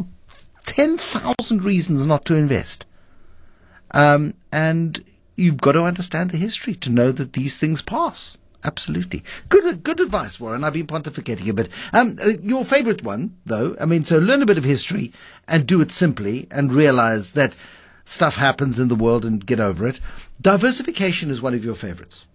10,000 0.66 1.62
reasons 1.62 2.06
not 2.06 2.24
to 2.26 2.34
invest. 2.34 2.86
Um, 3.90 4.34
and 4.50 5.04
you've 5.36 5.58
got 5.58 5.72
to 5.72 5.82
understand 5.82 6.30
the 6.30 6.38
history 6.38 6.74
to 6.76 6.90
know 6.90 7.12
that 7.12 7.34
these 7.34 7.58
things 7.58 7.82
pass. 7.82 8.36
Absolutely. 8.64 9.24
Good, 9.48 9.82
good 9.82 10.00
advice, 10.00 10.38
Warren. 10.38 10.62
I've 10.62 10.72
been 10.72 10.86
pontificating 10.86 11.48
a 11.48 11.52
bit. 11.52 11.68
Um, 11.92 12.16
uh, 12.24 12.30
your 12.42 12.64
favorite 12.64 13.02
one, 13.02 13.36
though, 13.44 13.76
I 13.80 13.86
mean, 13.86 14.04
so 14.04 14.18
learn 14.18 14.42
a 14.42 14.46
bit 14.46 14.58
of 14.58 14.64
history 14.64 15.12
and 15.48 15.66
do 15.66 15.80
it 15.80 15.90
simply 15.90 16.46
and 16.50 16.72
realize 16.72 17.32
that 17.32 17.56
stuff 18.04 18.36
happens 18.36 18.78
in 18.78 18.88
the 18.88 18.94
world 18.94 19.24
and 19.24 19.44
get 19.44 19.58
over 19.58 19.86
it. 19.86 20.00
Diversification 20.40 21.30
is 21.30 21.42
one 21.42 21.54
of 21.54 21.64
your 21.64 21.74
favorites. 21.74 22.26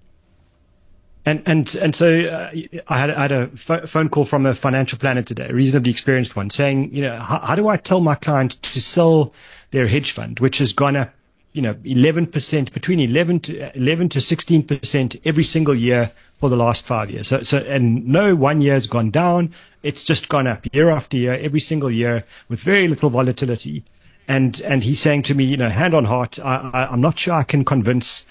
And 1.25 1.43
and 1.45 1.75
and 1.75 1.93
so 1.93 2.21
uh, 2.21 2.51
I 2.87 2.99
had 2.99 3.11
I 3.11 3.21
had 3.23 3.31
a 3.33 3.47
phone 3.47 4.07
call 4.07 4.23
from 4.23 4.45
a 4.45 4.55
financial 4.55 4.97
planner 4.97 5.23
today, 5.23 5.47
a 5.49 5.53
reasonably 5.53 5.91
experienced 5.91 6.37
one, 6.37 6.49
saying, 6.49 6.95
you 6.95 7.01
know, 7.01 7.19
how, 7.19 7.39
how 7.39 7.55
do 7.55 7.67
I 7.67 7.75
tell 7.75 7.99
my 7.99 8.15
client 8.15 8.61
to 8.61 8.79
sell 8.79 9.33
their 9.71 9.87
hedge 9.87 10.13
fund, 10.13 10.39
which 10.39 10.59
has 10.59 10.71
gone 10.71 10.95
up, 10.95 11.13
you 11.57 11.63
know, 11.63 11.75
eleven 11.83 12.27
percent 12.27 12.71
between 12.71 12.99
eleven 12.99 13.39
to 13.39 13.75
eleven 13.75 14.09
to 14.09 14.21
sixteen 14.21 14.61
percent 14.61 15.15
every 15.25 15.43
single 15.43 15.73
year 15.73 16.11
for 16.39 16.49
the 16.49 16.55
last 16.55 16.85
five 16.85 17.09
years. 17.09 17.27
So 17.29 17.41
so 17.41 17.57
and 17.57 18.07
no 18.07 18.35
one 18.35 18.61
year 18.61 18.75
has 18.75 18.85
gone 18.85 19.09
down. 19.09 19.51
It's 19.81 20.03
just 20.03 20.29
gone 20.29 20.45
up 20.45 20.67
year 20.71 20.91
after 20.91 21.17
year, 21.17 21.33
every 21.33 21.59
single 21.59 21.89
year 21.89 22.25
with 22.47 22.59
very 22.59 22.87
little 22.87 23.09
volatility 23.09 23.83
and 24.27 24.59
and 24.61 24.83
he's 24.83 24.99
saying 24.99 25.23
to 25.23 25.35
me, 25.35 25.45
you 25.45 25.57
know, 25.57 25.69
hand 25.69 25.93
on 25.93 26.05
heart, 26.05 26.37
I, 26.39 26.89
am 26.91 26.99
not 26.99 27.17
sure 27.17 27.33
I 27.33 27.43
can 27.43 27.63
convince 27.63 28.25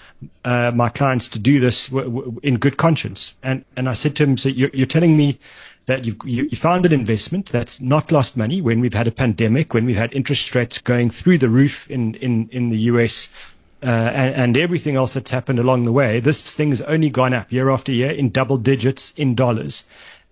uh, 0.45 0.71
my 0.73 0.89
clients 0.89 1.27
to 1.29 1.39
do 1.39 1.59
this 1.59 1.87
w- 1.87 2.09
w- 2.09 2.39
in 2.43 2.57
good 2.57 2.77
conscience. 2.77 3.35
And 3.41 3.65
and 3.75 3.89
I 3.89 3.93
said 3.93 4.15
to 4.17 4.23
him, 4.23 4.37
so 4.37 4.49
you're, 4.49 4.69
you're 4.73 4.85
telling 4.85 5.17
me 5.17 5.39
that 5.87 6.05
you've, 6.05 6.17
you, 6.23 6.43
you 6.51 6.57
found 6.57 6.85
an 6.85 6.93
investment 6.93 7.47
that's 7.47 7.81
not 7.81 8.11
lost 8.11 8.37
money 8.37 8.61
when 8.61 8.79
we've 8.79 8.93
had 8.93 9.07
a 9.07 9.11
pandemic, 9.11 9.73
when 9.73 9.85
we've 9.85 9.95
had 9.95 10.13
interest 10.13 10.53
rates 10.53 10.79
going 10.79 11.09
through 11.09 11.39
the 11.39 11.49
roof 11.49 11.89
in 11.89 12.13
in 12.15 12.47
in 12.51 12.69
the 12.69 12.77
US. 12.91 13.29
Uh, 13.83 13.85
and, 13.85 14.33
and 14.33 14.57
everything 14.57 14.95
else 14.95 15.13
that's 15.13 15.29
happened 15.29 15.59
along 15.59 15.85
the 15.85 15.91
way, 15.91 16.19
this 16.19 16.55
thing 16.55 16.69
has 16.69 16.81
only 16.81 17.11
gone 17.11 17.31
up 17.31 17.51
year 17.51 17.69
after 17.69 17.91
year 17.91 18.09
in 18.09 18.27
double 18.31 18.57
digits 18.57 19.13
in 19.17 19.35
dollars. 19.35 19.83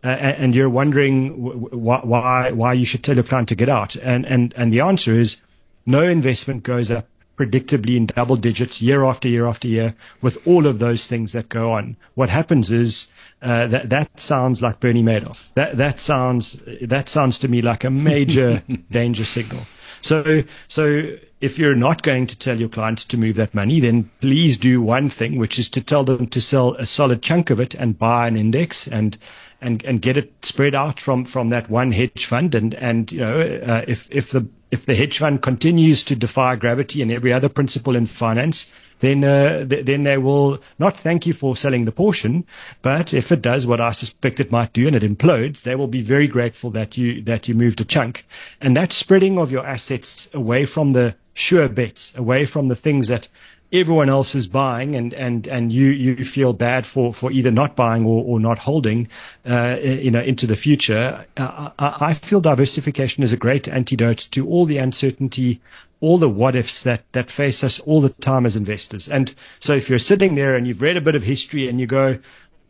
Uh, 0.04 0.08
and 0.08 0.56
you're 0.56 0.70
wondering 0.70 1.30
why 1.72 2.52
why 2.52 2.74
you 2.74 2.86
should 2.86 3.04
tell 3.04 3.16
your 3.16 3.24
client 3.24 3.50
to 3.50 3.56
get 3.56 3.70
out. 3.70 3.96
And 3.98 4.26
and 4.26 4.54
and 4.56 4.74
the 4.74 4.80
answer 4.80 5.18
is 5.18 5.38
no 5.86 6.04
investment 6.04 6.64
goes 6.64 6.92
up 6.92 7.08
predictably 7.38 7.98
in 7.98 8.06
double 8.06 8.38
digits 8.38 8.82
year 8.82 9.04
after 9.04 9.28
year 9.28 9.46
after 9.46 9.68
year 9.68 9.94
with 10.22 10.38
all 10.48 10.66
of 10.66 10.80
those 10.80 11.08
things 11.08 11.34
that 11.34 11.50
go 11.50 11.72
on. 11.74 11.98
What 12.14 12.30
happens 12.30 12.72
is 12.72 13.08
uh, 13.42 13.68
that 13.68 13.90
that 13.90 14.20
sounds 14.20 14.62
like 14.62 14.80
Bernie 14.80 15.04
Madoff. 15.04 15.54
That 15.54 15.78
that 15.78 16.00
sounds 16.00 16.60
that 16.82 17.10
sounds 17.10 17.38
to 17.40 17.48
me 17.48 17.62
like 17.62 17.84
a 17.84 17.90
major 17.90 18.64
danger 18.92 19.26
signal. 19.26 19.66
So 20.02 20.44
so 20.68 21.18
if 21.42 21.60
you're 21.60 21.76
not 21.76 22.02
going 22.02 22.26
to 22.28 22.40
tell 22.40 22.60
your 22.60 22.70
clients 22.70 23.04
to 23.06 23.18
move 23.18 23.36
that 23.36 23.54
money, 23.54 23.80
then 23.80 24.10
please 24.22 24.58
do 24.58 24.82
one 24.82 25.10
thing, 25.10 25.38
which 25.38 25.60
is 25.60 25.70
to 25.70 25.82
tell 25.82 26.04
them 26.04 26.28
to 26.28 26.42
sell 26.42 26.74
a 26.76 26.86
solid 26.86 27.22
chunk 27.22 27.50
of 27.50 27.60
it 27.60 27.76
and 27.76 28.00
buy 28.00 28.28
an 28.28 28.38
index 28.38 28.88
and 28.88 29.18
and 29.62 29.84
and 29.84 30.02
get 30.02 30.18
it 30.18 30.34
spread 30.46 30.74
out 30.74 31.02
from 31.02 31.26
from 31.26 31.50
that 31.50 31.70
one 31.70 31.92
hedge 31.92 32.26
fund. 32.26 32.56
And 32.56 32.74
and 32.76 33.12
you 33.12 33.20
know 33.20 33.40
uh, 33.40 33.84
if 33.88 34.08
if 34.10 34.32
the 34.32 34.48
if 34.76 34.86
the 34.86 34.96
hedge 34.96 35.20
fund 35.20 35.42
continues 35.42 36.04
to 36.04 36.16
defy 36.16 36.58
gravity 36.58 37.02
and 37.02 37.10
every 37.10 37.32
other 37.32 37.48
principle 37.48 37.96
in 37.96 38.06
finance, 38.06 38.70
then 39.00 39.24
uh, 39.24 39.66
th- 39.66 39.86
then 39.86 40.04
they 40.04 40.18
will 40.18 40.60
not 40.78 40.98
thank 40.98 41.26
you 41.26 41.34
for 41.34 41.56
selling 41.56 41.86
the 41.86 41.92
portion, 41.94 42.46
but 42.82 43.14
if 43.14 43.32
it 43.32 43.42
does 43.42 43.66
what 43.66 43.80
I 43.80 43.92
suspect 43.92 44.42
it 44.42 44.52
might 44.52 44.74
do 44.74 44.86
and 44.88 44.96
it 44.96 45.04
implodes, 45.04 45.64
they 45.64 45.76
will 45.76 45.88
be 45.88 46.02
very 46.02 46.28
grateful 46.28 46.72
that 46.72 46.98
you 46.98 47.22
that 47.24 47.48
you 47.48 47.56
moved 47.56 47.80
a 47.80 47.86
chunk. 47.86 48.26
And 48.60 48.76
that 48.76 48.92
spreading 48.92 49.40
of 49.40 49.52
your 49.52 49.66
assets 49.66 50.30
away 50.34 50.66
from 50.66 50.92
the 50.92 51.16
sure 51.34 51.70
bets, 51.70 52.14
away 52.16 52.46
from 52.46 52.68
the 52.68 52.76
things 52.76 53.08
that 53.08 53.30
everyone 53.72 54.10
else 54.10 54.36
is 54.36 54.48
buying 54.48 54.96
and, 54.96 55.14
and, 55.14 55.48
and 55.48 55.72
you, 55.72 55.88
you 55.88 56.24
feel 56.24 56.54
bad 56.54 56.86
for, 56.86 57.14
for 57.14 57.32
either 57.32 57.52
not 57.52 57.76
buying 57.76 58.06
or, 58.06 58.24
or 58.24 58.40
not 58.40 58.60
holding, 58.60 59.08
uh, 59.46 59.78
you 59.82 60.12
know, 60.12 60.22
into 60.22 60.48
the 60.48 60.56
future. 60.56 61.26
Uh, 61.36 61.70
I, 61.78 61.98
I 62.00 62.14
feel 62.14 62.42
diversification 62.42 63.24
is 63.24 63.34
a 63.34 63.38
great 63.38 63.68
antidote 63.68 64.28
to 64.32 64.48
all 64.48 64.66
the 64.66 64.78
uncertainty, 64.78 65.62
all 66.00 66.18
the 66.18 66.30
what 66.30 66.56
ifs 66.56 66.84
that, 66.84 67.04
that 67.14 67.32
face 67.32 67.64
us 67.64 67.80
all 67.80 68.02
the 68.02 68.10
time 68.10 68.46
as 68.46 68.56
investors. 68.56 69.10
And 69.10 69.34
so 69.60 69.74
if 69.74 69.90
you're 69.90 70.00
sitting 70.00 70.36
there 70.36 70.56
and 70.56 70.68
you've 70.68 70.82
read 70.82 70.98
a 70.98 71.02
bit 71.02 71.16
of 71.16 71.24
history 71.24 71.68
and 71.68 71.80
you 71.80 71.88
go, 71.88 72.20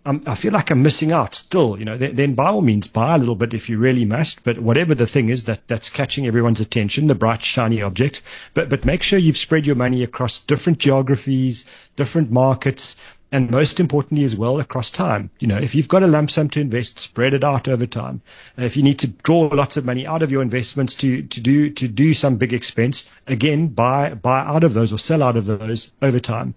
I'm, 0.06 0.22
i 0.28 0.36
feel 0.36 0.54
like 0.54 0.70
I'm 0.70 0.84
missing 0.84 1.12
out 1.12 1.34
still, 1.34 1.80
you 1.80 1.86
know, 1.86 1.98
then, 1.98 2.16
then, 2.16 2.36
by 2.36 2.50
all 2.50 2.62
means 2.62 2.88
buy 2.88 3.16
a 3.16 3.18
little 3.18 3.36
bit 3.36 3.54
if 3.54 3.68
you 3.70 3.78
really 3.78 4.06
must. 4.06 4.44
But 4.44 4.60
whatever 4.60 4.94
the 4.94 5.08
thing 5.08 5.30
is 5.30 5.46
that 5.46 5.68
that's 5.68 5.90
catching 5.90 6.28
everyone's 6.28 6.62
attention, 6.62 7.08
the 7.08 7.16
bright, 7.16 7.44
shiny 7.44 7.82
object, 7.82 8.22
but, 8.54 8.70
but 8.70 8.86
make 8.86 9.02
sure 9.02 9.18
you've 9.18 9.38
spread 9.38 9.66
your 9.66 9.76
money 9.76 10.04
across 10.04 10.38
different 10.38 10.78
geographies, 10.78 11.66
different 11.96 12.30
markets, 12.30 12.96
and 13.32 13.50
most 13.50 13.80
importantly 13.80 14.24
as 14.24 14.36
well 14.36 14.60
across 14.60 14.90
time. 14.90 15.30
You 15.40 15.48
know, 15.48 15.58
if 15.58 15.74
you've 15.74 15.88
got 15.88 16.04
a 16.04 16.08
lump 16.08 16.32
sum 16.32 16.50
to 16.52 16.62
invest, 16.62 17.00
spread 17.00 17.34
it 17.34 17.44
out 17.44 17.68
over 17.68 17.86
time. 17.86 18.22
If 18.58 18.78
you 18.78 18.84
need 18.84 19.00
to 19.00 19.08
draw 19.08 19.48
lots 19.48 19.76
of 19.76 19.86
money 19.86 20.06
out 20.06 20.22
of 20.22 20.32
your 20.32 20.42
investments 20.42 20.96
to, 20.96 21.24
to 21.24 21.42
do, 21.42 21.70
to 21.72 21.88
do 21.88 22.14
some 22.14 22.38
big 22.38 22.54
expense, 22.54 23.10
again, 23.28 23.68
buy, 23.68 24.14
buy 24.14 24.42
out 24.42 24.64
of 24.64 24.74
those 24.74 24.94
or 24.94 25.00
sell 25.00 25.24
out 25.24 25.36
of 25.36 25.48
those 25.48 25.92
over 26.02 26.20
time. 26.20 26.56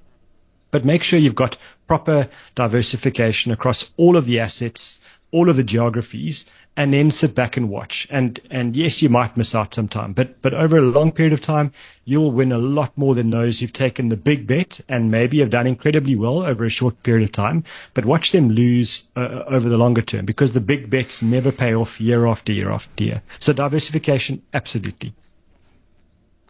But 0.70 0.84
make 0.84 1.02
sure 1.02 1.18
you've 1.18 1.34
got 1.34 1.56
proper 1.86 2.28
diversification 2.54 3.50
across 3.52 3.92
all 3.96 4.16
of 4.16 4.26
the 4.26 4.38
assets, 4.38 5.00
all 5.30 5.48
of 5.48 5.56
the 5.56 5.64
geographies, 5.64 6.44
and 6.78 6.92
then 6.92 7.10
sit 7.10 7.34
back 7.34 7.56
and 7.56 7.68
watch. 7.68 8.06
And 8.08 8.38
and 8.50 8.76
yes, 8.76 9.02
you 9.02 9.08
might 9.08 9.36
miss 9.36 9.52
out 9.52 9.74
sometime, 9.74 10.12
but 10.12 10.40
but 10.42 10.54
over 10.54 10.78
a 10.78 10.82
long 10.82 11.10
period 11.10 11.32
of 11.32 11.40
time, 11.40 11.72
you'll 12.04 12.30
win 12.30 12.52
a 12.52 12.58
lot 12.58 12.96
more 12.96 13.16
than 13.16 13.30
those 13.30 13.58
who've 13.58 13.72
taken 13.72 14.10
the 14.10 14.16
big 14.16 14.46
bet 14.46 14.80
and 14.88 15.10
maybe 15.10 15.40
have 15.40 15.50
done 15.50 15.66
incredibly 15.66 16.14
well 16.14 16.42
over 16.42 16.64
a 16.64 16.70
short 16.70 17.02
period 17.02 17.24
of 17.24 17.32
time. 17.32 17.64
But 17.94 18.04
watch 18.04 18.30
them 18.30 18.50
lose 18.50 19.02
uh, 19.16 19.42
over 19.48 19.68
the 19.68 19.76
longer 19.76 20.02
term 20.02 20.24
because 20.24 20.52
the 20.52 20.60
big 20.60 20.88
bets 20.88 21.20
never 21.20 21.50
pay 21.50 21.74
off 21.74 22.00
year 22.00 22.26
after 22.26 22.52
year 22.52 22.70
after 22.70 23.02
year. 23.02 23.22
So 23.40 23.52
diversification, 23.52 24.42
absolutely. 24.54 25.14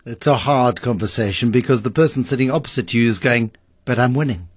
It's 0.05 0.27
a 0.27 0.37
hard 0.37 0.83
conversation 0.83 1.51
because 1.51 1.83
the 1.83 1.91
person 1.91 2.25
sitting 2.25 2.51
opposite 2.51 2.93
you 2.93 3.09
is 3.09 3.19
going, 3.19 3.51
but 3.89 3.99
I'm 3.99 4.13
winning. 4.13 4.51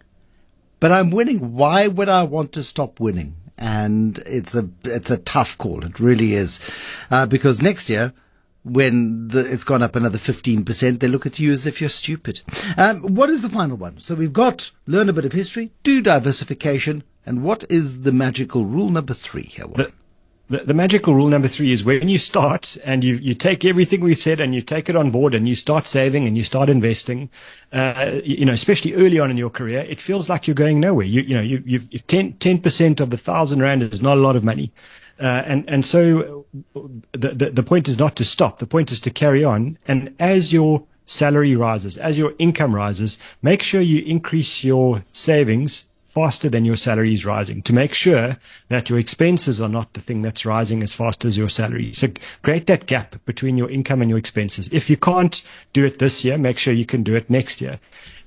But 0.81 0.91
I'm 0.91 1.09
winning. 1.09 1.53
Why 1.53 1.87
would 1.87 2.09
I 2.09 2.23
want 2.23 2.51
to 2.51 2.63
stop 2.63 2.99
winning? 2.99 3.37
And 3.57 4.19
it's 4.25 4.53
a 4.55 4.67
it's 4.83 5.09
a 5.09 5.19
tough 5.19 5.57
call. 5.57 5.85
It 5.85 6.01
really 6.01 6.33
is, 6.33 6.59
uh, 7.09 7.27
because 7.27 7.61
next 7.61 7.89
year 7.89 8.13
when 8.63 9.29
the, 9.29 9.39
it's 9.39 9.63
gone 9.63 9.81
up 9.81 9.95
another 9.95 10.19
15%, 10.19 10.99
they 10.99 11.07
look 11.07 11.25
at 11.25 11.39
you 11.39 11.51
as 11.51 11.65
if 11.65 11.81
you're 11.81 11.89
stupid. 11.89 12.41
Um, 12.77 13.01
what 13.01 13.27
is 13.31 13.41
the 13.41 13.49
final 13.49 13.75
one? 13.75 13.99
So 13.99 14.13
we've 14.13 14.33
got 14.33 14.69
learn 14.85 15.09
a 15.09 15.13
bit 15.13 15.25
of 15.25 15.31
history, 15.31 15.71
do 15.81 16.01
diversification, 16.01 17.03
and 17.25 17.41
what 17.41 17.63
is 17.71 18.01
the 18.01 18.11
magical 18.11 18.65
rule 18.65 18.89
number 18.89 19.15
three 19.15 19.43
here? 19.43 19.65
The, 19.65 19.91
the, 20.51 20.65
the, 20.65 20.73
magical 20.73 21.15
rule 21.15 21.27
number 21.27 21.47
three 21.47 21.71
is 21.71 21.83
when 21.85 22.09
you 22.09 22.17
start 22.17 22.77
and 22.83 23.03
you, 23.03 23.15
you 23.15 23.33
take 23.33 23.63
everything 23.63 24.01
we've 24.01 24.21
said 24.21 24.41
and 24.41 24.53
you 24.53 24.61
take 24.61 24.89
it 24.89 24.95
on 24.95 25.09
board 25.09 25.33
and 25.33 25.47
you 25.47 25.55
start 25.55 25.87
saving 25.87 26.27
and 26.27 26.37
you 26.37 26.43
start 26.43 26.69
investing, 26.69 27.29
uh, 27.71 28.19
you 28.23 28.45
know, 28.45 28.51
especially 28.51 28.93
early 28.93 29.17
on 29.17 29.31
in 29.31 29.37
your 29.37 29.49
career, 29.49 29.85
it 29.87 29.99
feels 29.99 30.27
like 30.27 30.47
you're 30.47 30.53
going 30.53 30.79
nowhere. 30.79 31.05
You, 31.05 31.21
you 31.21 31.33
know, 31.33 31.41
you, 31.41 31.63
you've 31.65 32.05
10, 32.07 32.59
percent 32.59 32.99
of 32.99 33.09
the 33.09 33.17
thousand 33.17 33.61
rand 33.61 33.81
is 33.81 34.01
not 34.01 34.17
a 34.17 34.21
lot 34.21 34.35
of 34.35 34.43
money. 34.43 34.73
Uh, 35.19 35.43
and, 35.45 35.69
and 35.69 35.85
so 35.85 36.45
the, 37.13 37.29
the, 37.29 37.49
the 37.51 37.63
point 37.63 37.87
is 37.87 37.97
not 37.97 38.15
to 38.17 38.25
stop. 38.25 38.59
The 38.59 38.67
point 38.67 38.91
is 38.91 38.99
to 39.01 39.09
carry 39.09 39.43
on. 39.43 39.77
And 39.87 40.13
as 40.19 40.51
your 40.51 40.83
salary 41.05 41.55
rises, 41.55 41.97
as 41.97 42.17
your 42.17 42.33
income 42.39 42.75
rises, 42.75 43.17
make 43.41 43.63
sure 43.63 43.79
you 43.79 44.03
increase 44.03 44.63
your 44.63 45.05
savings 45.13 45.85
faster 46.13 46.49
than 46.49 46.65
your 46.65 46.77
salary 46.77 47.13
is 47.13 47.25
rising 47.25 47.61
to 47.61 47.73
make 47.73 47.93
sure 47.93 48.37
that 48.67 48.89
your 48.89 48.99
expenses 48.99 49.61
are 49.61 49.69
not 49.69 49.93
the 49.93 50.01
thing 50.01 50.21
that's 50.21 50.45
rising 50.45 50.83
as 50.83 50.93
fast 50.93 51.23
as 51.23 51.37
your 51.37 51.49
salary. 51.49 51.93
So 51.93 52.09
create 52.41 52.67
that 52.67 52.85
gap 52.85 53.15
between 53.25 53.57
your 53.57 53.69
income 53.69 54.01
and 54.01 54.09
your 54.09 54.19
expenses. 54.19 54.69
If 54.73 54.89
you 54.89 54.97
can't 54.97 55.41
do 55.73 55.85
it 55.85 55.99
this 55.99 56.25
year, 56.25 56.37
make 56.37 56.57
sure 56.59 56.73
you 56.73 56.85
can 56.85 57.03
do 57.03 57.15
it 57.15 57.29
next 57.29 57.61
year. 57.61 57.79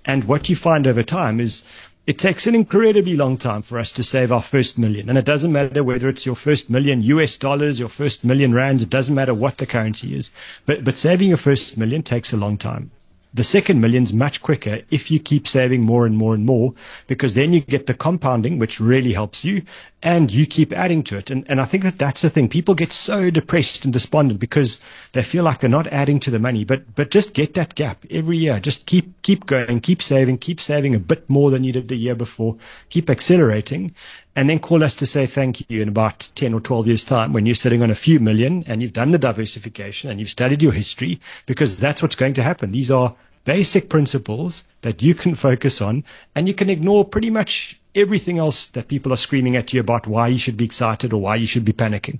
And 0.04 0.24
what 0.24 0.48
you 0.48 0.56
find 0.56 0.86
over 0.86 1.02
time 1.02 1.40
is 1.40 1.64
it 2.06 2.18
takes 2.18 2.46
an 2.46 2.54
incredibly 2.54 3.16
long 3.16 3.38
time 3.38 3.62
for 3.62 3.78
us 3.78 3.90
to 3.92 4.02
save 4.02 4.30
our 4.30 4.42
first 4.42 4.78
million. 4.78 5.08
And 5.08 5.16
it 5.16 5.24
doesn't 5.24 5.52
matter 5.52 5.82
whether 5.82 6.08
it's 6.08 6.26
your 6.26 6.36
first 6.36 6.68
million 6.68 7.02
US 7.02 7.36
dollars, 7.36 7.78
your 7.78 7.88
first 7.88 8.24
million 8.24 8.52
rands. 8.52 8.82
It 8.82 8.90
doesn't 8.90 9.14
matter 9.14 9.34
what 9.34 9.58
the 9.58 9.66
currency 9.66 10.16
is. 10.16 10.30
But, 10.66 10.84
but 10.84 10.96
saving 10.96 11.28
your 11.28 11.38
first 11.38 11.78
million 11.78 12.02
takes 12.02 12.32
a 12.32 12.36
long 12.36 12.58
time. 12.58 12.90
The 13.34 13.42
second 13.42 13.80
million's 13.80 14.12
much 14.12 14.40
quicker 14.40 14.82
if 14.92 15.10
you 15.10 15.18
keep 15.18 15.48
saving 15.48 15.82
more 15.82 16.06
and 16.06 16.16
more 16.16 16.34
and 16.34 16.46
more, 16.46 16.72
because 17.08 17.34
then 17.34 17.52
you 17.52 17.60
get 17.60 17.88
the 17.88 17.94
compounding, 17.94 18.60
which 18.60 18.78
really 18.78 19.12
helps 19.12 19.44
you, 19.44 19.62
and 20.04 20.30
you 20.30 20.46
keep 20.46 20.72
adding 20.72 21.02
to 21.02 21.18
it. 21.18 21.30
And, 21.30 21.44
and 21.48 21.60
I 21.60 21.64
think 21.64 21.82
that 21.82 21.98
that's 21.98 22.22
the 22.22 22.30
thing. 22.30 22.48
People 22.48 22.76
get 22.76 22.92
so 22.92 23.30
depressed 23.30 23.84
and 23.84 23.92
despondent 23.92 24.38
because 24.38 24.78
they 25.12 25.22
feel 25.22 25.42
like 25.42 25.58
they're 25.58 25.68
not 25.68 25.88
adding 25.88 26.20
to 26.20 26.30
the 26.30 26.38
money, 26.38 26.64
but, 26.64 26.94
but 26.94 27.10
just 27.10 27.34
get 27.34 27.54
that 27.54 27.74
gap 27.74 28.04
every 28.08 28.36
year. 28.36 28.60
Just 28.60 28.86
keep, 28.86 29.20
keep 29.22 29.46
going, 29.46 29.80
keep 29.80 30.00
saving, 30.00 30.38
keep 30.38 30.60
saving 30.60 30.94
a 30.94 31.00
bit 31.00 31.28
more 31.28 31.50
than 31.50 31.64
you 31.64 31.72
did 31.72 31.88
the 31.88 31.96
year 31.96 32.14
before, 32.14 32.56
keep 32.88 33.10
accelerating 33.10 33.94
and 34.36 34.50
then 34.50 34.58
call 34.58 34.82
us 34.82 34.94
to 34.94 35.06
say 35.06 35.26
thank 35.26 35.68
you 35.70 35.80
in 35.80 35.88
about 35.88 36.28
10 36.34 36.54
or 36.54 36.60
12 36.60 36.88
years 36.88 37.04
time 37.04 37.32
when 37.32 37.46
you're 37.46 37.54
sitting 37.54 37.82
on 37.82 37.90
a 37.90 37.94
few 37.94 38.18
million 38.18 38.64
and 38.66 38.82
you've 38.82 38.92
done 38.92 39.12
the 39.12 39.18
diversification 39.18 40.10
and 40.10 40.18
you've 40.18 40.28
studied 40.28 40.62
your 40.62 40.72
history 40.72 41.20
because 41.46 41.76
that's 41.76 42.02
what's 42.02 42.16
going 42.16 42.34
to 42.34 42.42
happen. 42.42 42.72
These 42.72 42.90
are 42.90 43.14
basic 43.44 43.88
principles 43.88 44.64
that 44.82 45.02
you 45.02 45.14
can 45.14 45.34
focus 45.34 45.80
on 45.80 46.04
and 46.34 46.48
you 46.48 46.54
can 46.54 46.70
ignore 46.70 47.04
pretty 47.04 47.30
much 47.30 47.80
everything 47.94 48.38
else 48.38 48.66
that 48.68 48.88
people 48.88 49.12
are 49.12 49.16
screaming 49.16 49.56
at 49.56 49.72
you 49.72 49.80
about 49.80 50.06
why 50.06 50.28
you 50.28 50.38
should 50.38 50.56
be 50.56 50.64
excited 50.64 51.12
or 51.12 51.20
why 51.20 51.36
you 51.36 51.46
should 51.46 51.64
be 51.64 51.72
panicking. 51.72 52.18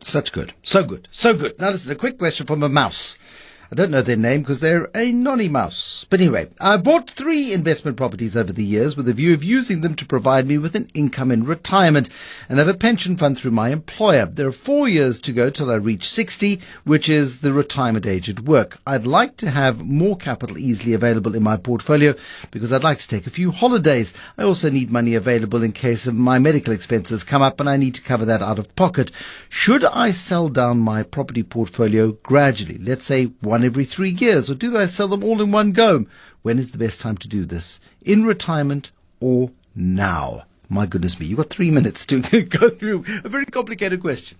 Such 0.00 0.32
good. 0.32 0.54
So 0.62 0.82
good. 0.82 1.08
So 1.10 1.34
good. 1.34 1.58
Now 1.58 1.70
listen, 1.70 1.92
a 1.92 1.94
quick 1.94 2.18
question 2.18 2.46
from 2.46 2.62
a 2.62 2.68
mouse. 2.68 3.18
I 3.72 3.76
don't 3.76 3.92
know 3.92 4.02
their 4.02 4.16
name 4.16 4.40
because 4.40 4.58
they're 4.58 4.90
a 4.96 5.12
nonny 5.12 5.48
mouse. 5.48 6.04
But 6.10 6.20
anyway, 6.20 6.48
I 6.60 6.76
bought 6.76 7.08
three 7.08 7.52
investment 7.52 7.96
properties 7.96 8.36
over 8.36 8.52
the 8.52 8.64
years 8.64 8.96
with 8.96 9.08
a 9.08 9.12
view 9.12 9.32
of 9.32 9.44
using 9.44 9.80
them 9.80 9.94
to 9.94 10.04
provide 10.04 10.48
me 10.48 10.58
with 10.58 10.74
an 10.74 10.90
income 10.92 11.30
in 11.30 11.44
retirement 11.44 12.08
and 12.48 12.58
have 12.58 12.66
a 12.66 12.74
pension 12.74 13.16
fund 13.16 13.38
through 13.38 13.52
my 13.52 13.68
employer. 13.68 14.26
There 14.26 14.48
are 14.48 14.52
four 14.52 14.88
years 14.88 15.20
to 15.20 15.32
go 15.32 15.50
till 15.50 15.70
I 15.70 15.76
reach 15.76 16.10
60, 16.10 16.60
which 16.82 17.08
is 17.08 17.42
the 17.42 17.52
retirement 17.52 18.06
age 18.06 18.28
at 18.28 18.40
work. 18.40 18.78
I'd 18.88 19.06
like 19.06 19.36
to 19.36 19.50
have 19.50 19.84
more 19.84 20.16
capital 20.16 20.58
easily 20.58 20.92
available 20.92 21.36
in 21.36 21.44
my 21.44 21.56
portfolio 21.56 22.16
because 22.50 22.72
I'd 22.72 22.82
like 22.82 22.98
to 22.98 23.06
take 23.06 23.28
a 23.28 23.30
few 23.30 23.52
holidays. 23.52 24.12
I 24.36 24.42
also 24.42 24.68
need 24.68 24.90
money 24.90 25.14
available 25.14 25.62
in 25.62 25.70
case 25.70 26.08
of 26.08 26.16
my 26.16 26.40
medical 26.40 26.72
expenses 26.72 27.22
come 27.22 27.40
up 27.40 27.60
and 27.60 27.70
I 27.70 27.76
need 27.76 27.94
to 27.94 28.02
cover 28.02 28.24
that 28.24 28.42
out 28.42 28.58
of 28.58 28.74
pocket. 28.74 29.12
Should 29.48 29.84
I 29.84 30.10
sell 30.10 30.48
down 30.48 30.80
my 30.80 31.04
property 31.04 31.44
portfolio 31.44 32.18
gradually? 32.24 32.78
Let's 32.78 33.04
say 33.04 33.26
one 33.40 33.59
one 33.60 33.66
every 33.66 33.84
three 33.84 34.10
years, 34.10 34.50
or 34.50 34.54
do 34.54 34.78
I 34.78 34.86
sell 34.86 35.08
them 35.08 35.22
all 35.22 35.42
in 35.42 35.52
one 35.52 35.72
go? 35.72 36.06
When 36.40 36.58
is 36.58 36.70
the 36.70 36.78
best 36.78 37.00
time 37.00 37.18
to 37.18 37.28
do 37.28 37.44
this? 37.44 37.78
In 38.00 38.24
retirement 38.24 38.90
or 39.20 39.50
now? 39.74 40.44
My 40.70 40.86
goodness 40.86 41.20
me, 41.20 41.26
you've 41.26 41.36
got 41.36 41.50
three 41.50 41.70
minutes 41.70 42.06
to 42.06 42.20
go 42.42 42.70
through 42.70 43.04
a 43.22 43.28
very 43.28 43.44
complicated 43.44 44.00
question. 44.00 44.38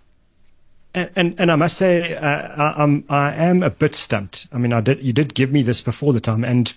And, 0.94 1.10
and, 1.14 1.34
and 1.38 1.52
I 1.52 1.56
must 1.56 1.76
say, 1.76 2.16
uh, 2.16 2.26
I, 2.26 2.82
I'm, 2.82 3.04
I 3.10 3.34
am 3.34 3.62
a 3.62 3.68
bit 3.68 3.94
stumped. 3.94 4.48
I 4.52 4.58
mean, 4.58 4.72
I 4.72 4.80
did, 4.80 5.02
you 5.02 5.12
did 5.12 5.34
give 5.34 5.52
me 5.52 5.62
this 5.62 5.82
before 5.82 6.14
the 6.14 6.20
time, 6.20 6.42
and 6.42 6.74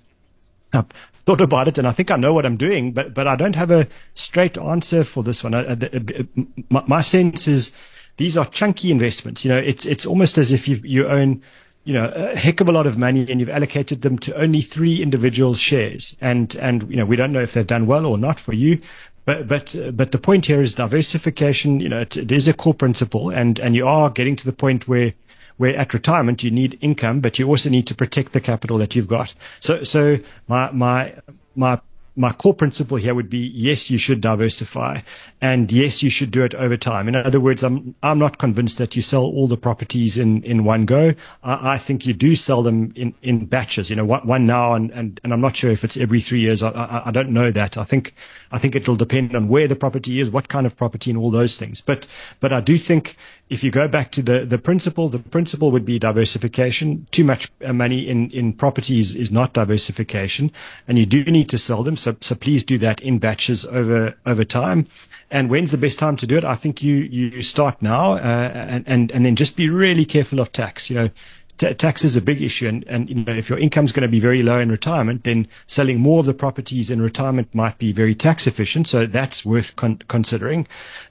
I 0.73 0.83
thought 1.25 1.41
about 1.41 1.69
it, 1.69 1.77
and 1.77 1.87
I 1.87 1.93
think 1.93 2.11
I 2.11 2.17
know 2.17 2.33
what 2.33 2.45
I'm 2.45 2.57
doing, 2.57 2.91
but 2.91 3.13
but 3.13 3.27
I 3.27 3.35
don't 3.35 3.55
have 3.55 3.71
a 3.71 3.87
straight 4.13 4.57
answer 4.57 5.03
for 5.03 5.23
this 5.23 5.43
one. 5.43 5.55
I, 5.55 5.71
I, 5.71 6.27
my, 6.69 6.83
my 6.85 7.01
sense 7.01 7.47
is 7.47 7.71
these 8.17 8.37
are 8.37 8.45
chunky 8.45 8.91
investments. 8.91 9.43
You 9.45 9.49
know, 9.49 9.57
it's 9.57 9.85
it's 9.85 10.05
almost 10.05 10.37
as 10.37 10.51
if 10.51 10.67
you 10.67 10.79
you 10.83 11.07
own 11.07 11.41
you 11.83 11.93
know, 11.93 12.11
a 12.15 12.35
heck 12.35 12.61
of 12.61 12.69
a 12.69 12.71
lot 12.71 12.87
of 12.87 12.97
money 12.97 13.29
and 13.29 13.39
you've 13.39 13.49
allocated 13.49 14.01
them 14.01 14.17
to 14.19 14.35
only 14.35 14.61
three 14.61 15.01
individual 15.01 15.53
shares. 15.53 16.15
And, 16.21 16.55
and, 16.55 16.89
you 16.89 16.95
know, 16.95 17.05
we 17.05 17.15
don't 17.15 17.33
know 17.33 17.41
if 17.41 17.53
they've 17.53 17.67
done 17.67 17.87
well 17.87 18.05
or 18.05 18.17
not 18.17 18.39
for 18.39 18.53
you. 18.53 18.79
But, 19.25 19.47
but, 19.47 19.75
uh, 19.75 19.91
but 19.91 20.11
the 20.11 20.17
point 20.17 20.45
here 20.45 20.61
is 20.61 20.73
diversification. 20.73 21.79
You 21.79 21.89
know, 21.89 22.01
it, 22.01 22.17
it 22.17 22.31
is 22.31 22.47
a 22.47 22.53
core 22.53 22.73
principle 22.73 23.29
and, 23.29 23.59
and 23.59 23.75
you 23.75 23.87
are 23.87 24.09
getting 24.09 24.35
to 24.37 24.45
the 24.45 24.53
point 24.53 24.87
where, 24.87 25.13
where 25.57 25.75
at 25.77 25.93
retirement 25.93 26.43
you 26.43 26.51
need 26.51 26.77
income, 26.81 27.19
but 27.19 27.37
you 27.37 27.47
also 27.47 27.69
need 27.69 27.87
to 27.87 27.95
protect 27.95 28.33
the 28.33 28.41
capital 28.41 28.77
that 28.77 28.95
you've 28.95 29.07
got. 29.07 29.33
So, 29.59 29.83
so 29.83 30.19
my, 30.47 30.71
my, 30.71 31.15
my 31.55 31.79
my 32.15 32.31
core 32.31 32.53
principle 32.53 32.97
here 32.97 33.15
would 33.15 33.29
be 33.29 33.39
yes, 33.39 33.89
you 33.89 33.97
should 33.97 34.21
diversify, 34.21 35.01
and 35.41 35.71
yes, 35.71 36.03
you 36.03 36.09
should 36.09 36.29
do 36.31 36.43
it 36.43 36.53
over 36.55 36.77
time. 36.77 37.07
In 37.07 37.15
other 37.15 37.39
words, 37.39 37.63
I'm 37.63 37.95
I'm 38.03 38.19
not 38.19 38.37
convinced 38.37 38.77
that 38.77 38.95
you 38.95 39.01
sell 39.01 39.23
all 39.23 39.47
the 39.47 39.57
properties 39.57 40.17
in, 40.17 40.43
in 40.43 40.63
one 40.63 40.85
go. 40.85 41.15
I, 41.43 41.73
I 41.73 41.77
think 41.77 42.05
you 42.05 42.13
do 42.13 42.35
sell 42.35 42.61
them 42.61 42.93
in, 42.95 43.15
in 43.21 43.45
batches. 43.45 43.89
You 43.89 43.95
know, 43.95 44.05
one, 44.05 44.27
one 44.27 44.45
now, 44.45 44.73
and, 44.73 44.91
and, 44.91 45.19
and 45.23 45.33
I'm 45.33 45.41
not 45.41 45.57
sure 45.57 45.71
if 45.71 45.83
it's 45.83 45.97
every 45.97 46.21
three 46.21 46.39
years. 46.39 46.61
I, 46.61 46.69
I, 46.69 47.07
I 47.07 47.11
don't 47.11 47.29
know 47.29 47.49
that. 47.51 47.77
I 47.77 47.83
think 47.83 48.13
I 48.53 48.59
think 48.59 48.75
it'll 48.75 48.95
depend 48.95 49.35
on 49.35 49.49
where 49.49 49.67
the 49.67 49.75
property 49.75 50.19
is, 50.19 50.29
what 50.29 50.47
kind 50.47 50.67
of 50.67 50.77
property, 50.77 51.09
and 51.09 51.19
all 51.19 51.31
those 51.31 51.57
things. 51.57 51.81
But 51.81 52.07
but 52.39 52.53
I 52.53 52.61
do 52.61 52.77
think 52.77 53.17
if 53.49 53.63
you 53.63 53.71
go 53.71 53.87
back 53.87 54.11
to 54.11 54.21
the, 54.21 54.45
the 54.45 54.57
principle, 54.57 55.09
the 55.09 55.19
principle 55.19 55.71
would 55.71 55.85
be 55.85 55.99
diversification. 55.99 57.07
Too 57.11 57.23
much 57.23 57.51
uh, 57.65 57.73
money 57.73 58.07
in, 58.07 58.31
in 58.31 58.53
properties 58.53 59.15
is 59.15 59.31
not 59.31 59.53
diversification, 59.53 60.51
and 60.87 60.97
you 60.97 61.05
do 61.05 61.23
need 61.25 61.49
to 61.49 61.57
sell 61.57 61.83
them. 61.83 61.97
So, 61.97 62.15
so 62.21 62.35
please 62.35 62.63
do 62.63 62.77
that 62.77 63.01
in 63.01 63.19
batches 63.19 63.65
over, 63.65 64.15
over 64.25 64.45
time. 64.45 64.87
And 65.29 65.49
when's 65.49 65.71
the 65.71 65.77
best 65.77 65.99
time 65.99 66.15
to 66.17 66.27
do 66.27 66.37
it? 66.37 66.43
I 66.43 66.55
think 66.55 66.83
you, 66.83 66.95
you 66.95 67.41
start 67.41 67.81
now, 67.81 68.13
uh, 68.13 68.51
and, 68.53 68.83
and, 68.87 69.11
and 69.11 69.25
then 69.25 69.35
just 69.35 69.55
be 69.55 69.67
really 69.67 70.05
careful 70.05 70.39
of 70.39 70.51
tax. 70.51 70.89
You 70.89 70.95
know, 70.95 71.09
t- 71.57 71.73
tax 71.73 72.03
is 72.03 72.15
a 72.15 72.21
big 72.21 72.41
issue. 72.41 72.67
And, 72.67 72.83
and 72.87 73.09
you 73.09 73.15
know, 73.15 73.33
if 73.33 73.49
your 73.49 73.59
income 73.59 73.85
is 73.85 73.91
going 73.91 74.03
to 74.03 74.07
be 74.07 74.19
very 74.19 74.43
low 74.43 74.59
in 74.59 74.69
retirement, 74.69 75.23
then 75.23 75.47
selling 75.65 75.99
more 75.99 76.19
of 76.19 76.25
the 76.25 76.33
properties 76.33 76.89
in 76.89 77.01
retirement 77.01 77.53
might 77.53 77.77
be 77.77 77.91
very 77.91 78.15
tax 78.15 78.47
efficient. 78.47 78.87
So 78.87 79.05
that's 79.05 79.45
worth 79.45 79.75
con- 79.75 80.01
considering. 80.07 80.67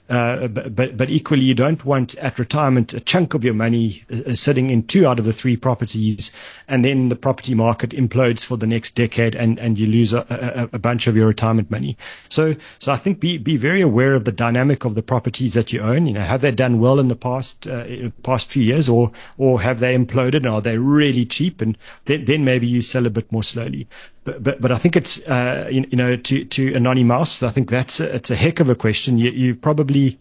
Uh, 0.09 0.47
but, 0.47 0.97
but 0.97 1.09
equally, 1.09 1.43
you 1.43 1.55
don't 1.55 1.85
want 1.85 2.13
at 2.15 2.37
retirement 2.37 2.93
a 2.93 2.99
chunk 2.99 3.33
of 3.33 3.43
your 3.43 3.53
money 3.53 4.03
uh, 4.11 4.31
uh, 4.31 4.35
sitting 4.35 4.69
in 4.69 4.83
two 4.83 5.07
out 5.07 5.17
of 5.17 5.25
the 5.25 5.33
three 5.33 5.55
properties, 5.55 6.31
and 6.67 6.83
then 6.83 7.09
the 7.09 7.15
property 7.15 7.55
market 7.55 7.91
implodes 7.91 8.45
for 8.45 8.57
the 8.57 8.67
next 8.67 8.95
decade, 8.95 9.33
and, 9.33 9.57
and 9.59 9.79
you 9.79 9.87
lose 9.87 10.13
a, 10.13 10.25
a, 10.29 10.75
a 10.75 10.79
bunch 10.79 11.07
of 11.07 11.15
your 11.15 11.27
retirement 11.27 11.71
money. 11.71 11.97
So, 12.27 12.55
so 12.79 12.91
I 12.91 12.97
think 12.97 13.21
be 13.21 13.37
be 13.37 13.55
very 13.55 13.81
aware 13.81 14.13
of 14.13 14.25
the 14.25 14.31
dynamic 14.31 14.83
of 14.83 14.93
the 14.95 15.01
properties 15.01 15.53
that 15.53 15.71
you 15.71 15.81
own. 15.81 16.05
You 16.05 16.13
know, 16.13 16.21
have 16.21 16.41
they 16.41 16.51
done 16.51 16.79
well 16.79 16.99
in 16.99 17.07
the 17.07 17.15
past 17.15 17.65
uh, 17.65 18.09
past 18.23 18.49
few 18.49 18.61
years, 18.61 18.89
or 18.89 19.11
or 19.37 19.61
have 19.61 19.79
they 19.79 19.97
imploded? 19.97 20.32
And 20.35 20.47
are 20.47 20.61
they 20.61 20.77
really 20.77 21.25
cheap? 21.25 21.61
And 21.61 21.77
then, 22.05 22.25
then 22.25 22.43
maybe 22.43 22.67
you 22.67 22.81
sell 22.81 23.05
a 23.05 23.09
bit 23.09 23.31
more 23.31 23.43
slowly 23.43 23.87
but, 24.23 24.43
but, 24.43 24.61
but 24.61 24.71
I 24.71 24.77
think 24.77 24.95
it's, 24.95 25.19
uh, 25.27 25.67
you, 25.71 25.85
you, 25.89 25.97
know, 25.97 26.15
to, 26.15 26.45
to 26.45 26.73
anonymous, 26.73 27.43
I 27.43 27.49
think 27.49 27.69
that's, 27.69 27.99
a, 27.99 28.15
it's 28.15 28.31
a 28.31 28.35
heck 28.35 28.59
of 28.59 28.69
a 28.69 28.75
question. 28.75 29.17
You, 29.17 29.31
you 29.31 29.55
probably, 29.55 30.19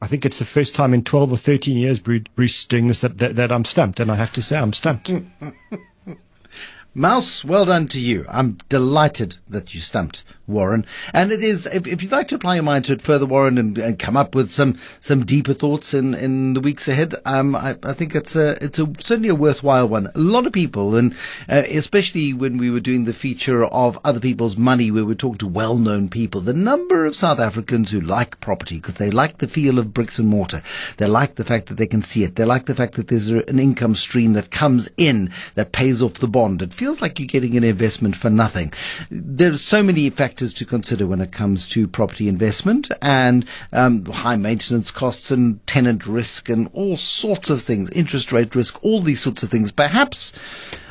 I 0.00 0.06
think 0.06 0.24
it's 0.24 0.38
the 0.38 0.44
first 0.44 0.74
time 0.74 0.94
in 0.94 1.04
12 1.04 1.32
or 1.32 1.36
13 1.36 1.76
years, 1.76 2.00
Bruce, 2.00 2.64
doing 2.64 2.88
this 2.88 3.02
that, 3.02 3.18
that, 3.18 3.36
that 3.36 3.52
I'm 3.52 3.64
stumped. 3.64 4.00
And 4.00 4.10
I 4.10 4.16
have 4.16 4.32
to 4.34 4.42
say 4.42 4.58
I'm 4.58 4.72
stumped. 4.72 5.12
Mouse, 6.94 7.44
well 7.44 7.64
done 7.64 7.88
to 7.88 8.00
you. 8.00 8.24
I'm 8.28 8.58
delighted 8.68 9.36
that 9.48 9.74
you 9.74 9.80
stumped 9.80 10.24
Warren. 10.46 10.84
And 11.12 11.32
it 11.32 11.42
is, 11.42 11.66
if, 11.66 11.86
if, 11.86 12.02
you'd 12.02 12.12
like 12.12 12.28
to 12.28 12.34
apply 12.34 12.56
your 12.56 12.64
mind 12.64 12.84
to 12.86 12.92
it 12.92 13.02
further, 13.02 13.26
Warren, 13.26 13.56
and, 13.58 13.76
and 13.78 13.98
come 13.98 14.16
up 14.16 14.34
with 14.34 14.50
some, 14.50 14.78
some 15.00 15.24
deeper 15.24 15.54
thoughts 15.54 15.94
in, 15.94 16.14
in 16.14 16.54
the 16.54 16.60
weeks 16.60 16.86
ahead, 16.88 17.14
um, 17.24 17.56
I, 17.56 17.76
I 17.82 17.92
think 17.94 18.14
it's 18.14 18.36
a, 18.36 18.62
it's 18.62 18.78
a, 18.78 18.86
certainly 18.98 19.30
a 19.30 19.34
worthwhile 19.34 19.88
one. 19.88 20.10
A 20.14 20.18
lot 20.18 20.46
of 20.46 20.52
people, 20.52 20.96
and 20.96 21.14
uh, 21.48 21.62
especially 21.68 22.32
when 22.32 22.58
we 22.58 22.70
were 22.70 22.80
doing 22.80 23.04
the 23.04 23.14
feature 23.14 23.64
of 23.64 23.98
other 24.04 24.20
people's 24.20 24.56
money, 24.56 24.90
where 24.90 25.04
we 25.04 25.14
talked 25.14 25.40
to 25.40 25.48
well-known 25.48 26.08
people, 26.08 26.40
the 26.40 26.52
number 26.52 27.06
of 27.06 27.16
South 27.16 27.38
Africans 27.38 27.90
who 27.90 28.00
like 28.00 28.38
property 28.40 28.76
because 28.76 28.94
they 28.94 29.10
like 29.10 29.38
the 29.38 29.48
feel 29.48 29.78
of 29.78 29.94
bricks 29.94 30.18
and 30.18 30.28
mortar. 30.28 30.62
They 30.98 31.06
like 31.06 31.36
the 31.36 31.44
fact 31.44 31.66
that 31.68 31.76
they 31.76 31.86
can 31.86 32.02
see 32.02 32.24
it. 32.24 32.36
They 32.36 32.44
like 32.44 32.66
the 32.66 32.74
fact 32.74 32.94
that 32.94 33.08
there's 33.08 33.28
an 33.28 33.58
income 33.58 33.94
stream 33.94 34.34
that 34.34 34.50
comes 34.50 34.90
in 34.96 35.30
that 35.54 35.72
pays 35.72 36.02
off 36.02 36.14
the 36.14 36.28
bond. 36.28 36.60
It 36.60 36.74
feels 36.74 37.00
like 37.00 37.18
you're 37.18 37.26
getting 37.26 37.56
an 37.56 37.64
investment 37.64 38.16
for 38.16 38.30
nothing. 38.30 38.72
There's 39.10 39.62
so 39.62 39.82
many 39.82 40.10
factors 40.10 40.33
to 40.36 40.64
consider 40.64 41.06
when 41.06 41.20
it 41.20 41.32
comes 41.32 41.68
to 41.68 41.88
property 41.88 42.28
investment 42.28 42.90
and 43.00 43.46
um, 43.72 44.04
high 44.06 44.36
maintenance 44.36 44.90
costs 44.90 45.30
and 45.30 45.64
tenant 45.66 46.06
risk 46.06 46.48
and 46.48 46.68
all 46.72 46.96
sorts 46.96 47.50
of 47.50 47.62
things, 47.62 47.90
interest 47.90 48.32
rate 48.32 48.54
risk, 48.54 48.82
all 48.84 49.00
these 49.00 49.20
sorts 49.20 49.42
of 49.42 49.50
things. 49.50 49.72
Perhaps 49.72 50.32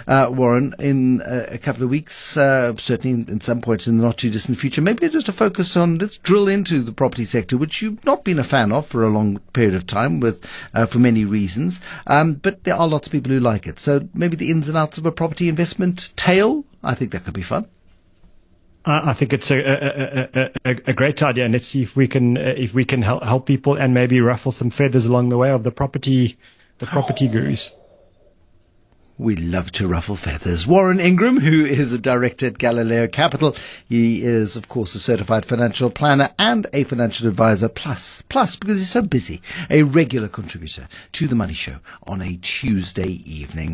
uh, 0.08 0.30
Warren, 0.32 0.74
in 0.80 1.22
uh, 1.22 1.48
a 1.50 1.58
couple 1.58 1.84
of 1.84 1.90
weeks, 1.90 2.36
uh, 2.36 2.76
certainly 2.76 3.32
in 3.32 3.42
some 3.42 3.62
point 3.62 3.88
in 3.88 3.98
the 3.98 4.04
not 4.04 4.18
too 4.18 4.30
distant 4.30 4.58
future, 4.58 4.82
maybe 4.82 5.08
just 5.10 5.30
a 5.30 5.34
focus 5.34 5.78
on 5.78 5.98
let's 5.98 6.18
drill 6.18 6.48
into 6.48 6.82
the 6.82 6.92
property 6.92 7.26
sector, 7.26 7.58
which 7.58 7.82
you've 7.82 8.04
not 8.06 8.24
been 8.24 8.40
a 8.40 8.44
fan 8.44 8.72
of 8.72 8.86
for 8.88 9.04
a 9.04 9.10
long 9.10 9.40
period 9.54 9.76
of 9.76 9.88
time, 9.88 10.20
with 10.20 10.48
uh, 10.74 10.86
for 10.86 11.00
many 11.00 11.26
reasons. 11.26 11.80
Um, 12.08 12.36
but 12.36 12.64
there 12.64 12.76
are 12.76 12.88
lots 12.88 13.08
of 13.08 13.12
people 13.12 13.32
who 13.32 13.40
like 13.40 13.68
it. 13.68 13.80
So 13.80 14.08
maybe 14.14 14.36
the 14.36 14.52
ins 14.52 14.68
and 14.68 14.78
outs 14.78 14.98
of 14.98 15.06
a 15.06 15.12
property 15.12 15.48
investment 15.48 16.16
tale. 16.16 16.66
I 16.84 16.96
think 16.96 17.12
that 17.12 17.24
could 17.24 17.34
be 17.34 17.42
fun. 17.42 17.68
I 18.86 19.14
think 19.14 19.32
it's 19.32 19.50
a, 19.50 19.60
a, 19.60 20.52
a, 20.66 20.76
a, 20.88 20.94
great 20.94 21.24
idea, 21.24 21.46
and 21.46 21.54
let's 21.54 21.68
see 21.68 21.84
if 21.84 21.96
we 21.96 22.06
can 22.08 22.38
uh, 22.38 22.54
if 22.58 22.74
we 22.74 22.84
can 22.84 23.02
help, 23.02 23.24
help 23.24 23.46
people 23.46 23.76
and 23.76 23.94
maybe 23.94 24.20
ruffle 24.20 24.52
some 24.52 24.70
feathers 24.70 25.06
along 25.06 25.30
the 25.30 25.38
way 25.38 25.52
of 25.52 25.64
the 25.64 25.72
property 25.72 26.38
the 26.80 26.86
property 26.86 27.30
gurus. 27.30 27.72
We 29.18 29.36
love 29.36 29.72
to 29.74 29.88
ruffle 29.88 30.16
feathers. 30.16 30.68
Warren 30.68 31.00
Ingram, 31.00 31.40
who 31.40 31.64
is 31.64 31.94
a 31.94 32.00
director 32.00 32.48
at 32.48 32.58
Galileo 32.58 33.08
Capital, 33.08 33.56
he 33.88 34.24
is, 34.24 34.56
of 34.56 34.68
course, 34.70 34.96
a 34.96 35.00
certified 35.00 35.46
financial 35.46 35.92
planner 35.92 36.32
and 36.40 36.66
a 36.74 36.84
financial 36.84 37.28
advisor, 37.28 37.70
plus, 37.70 38.24
plus, 38.28 38.56
because 38.56 38.80
he's 38.80 38.90
so 38.90 39.04
busy, 39.04 39.40
a 39.70 39.84
regular 39.84 40.28
contributor 40.28 40.88
to 41.12 41.28
The 41.28 41.36
Money 41.36 41.54
Show 41.54 41.78
on 42.08 42.24
a 42.24 42.38
Tuesday 42.38 43.22
evening. 43.24 43.62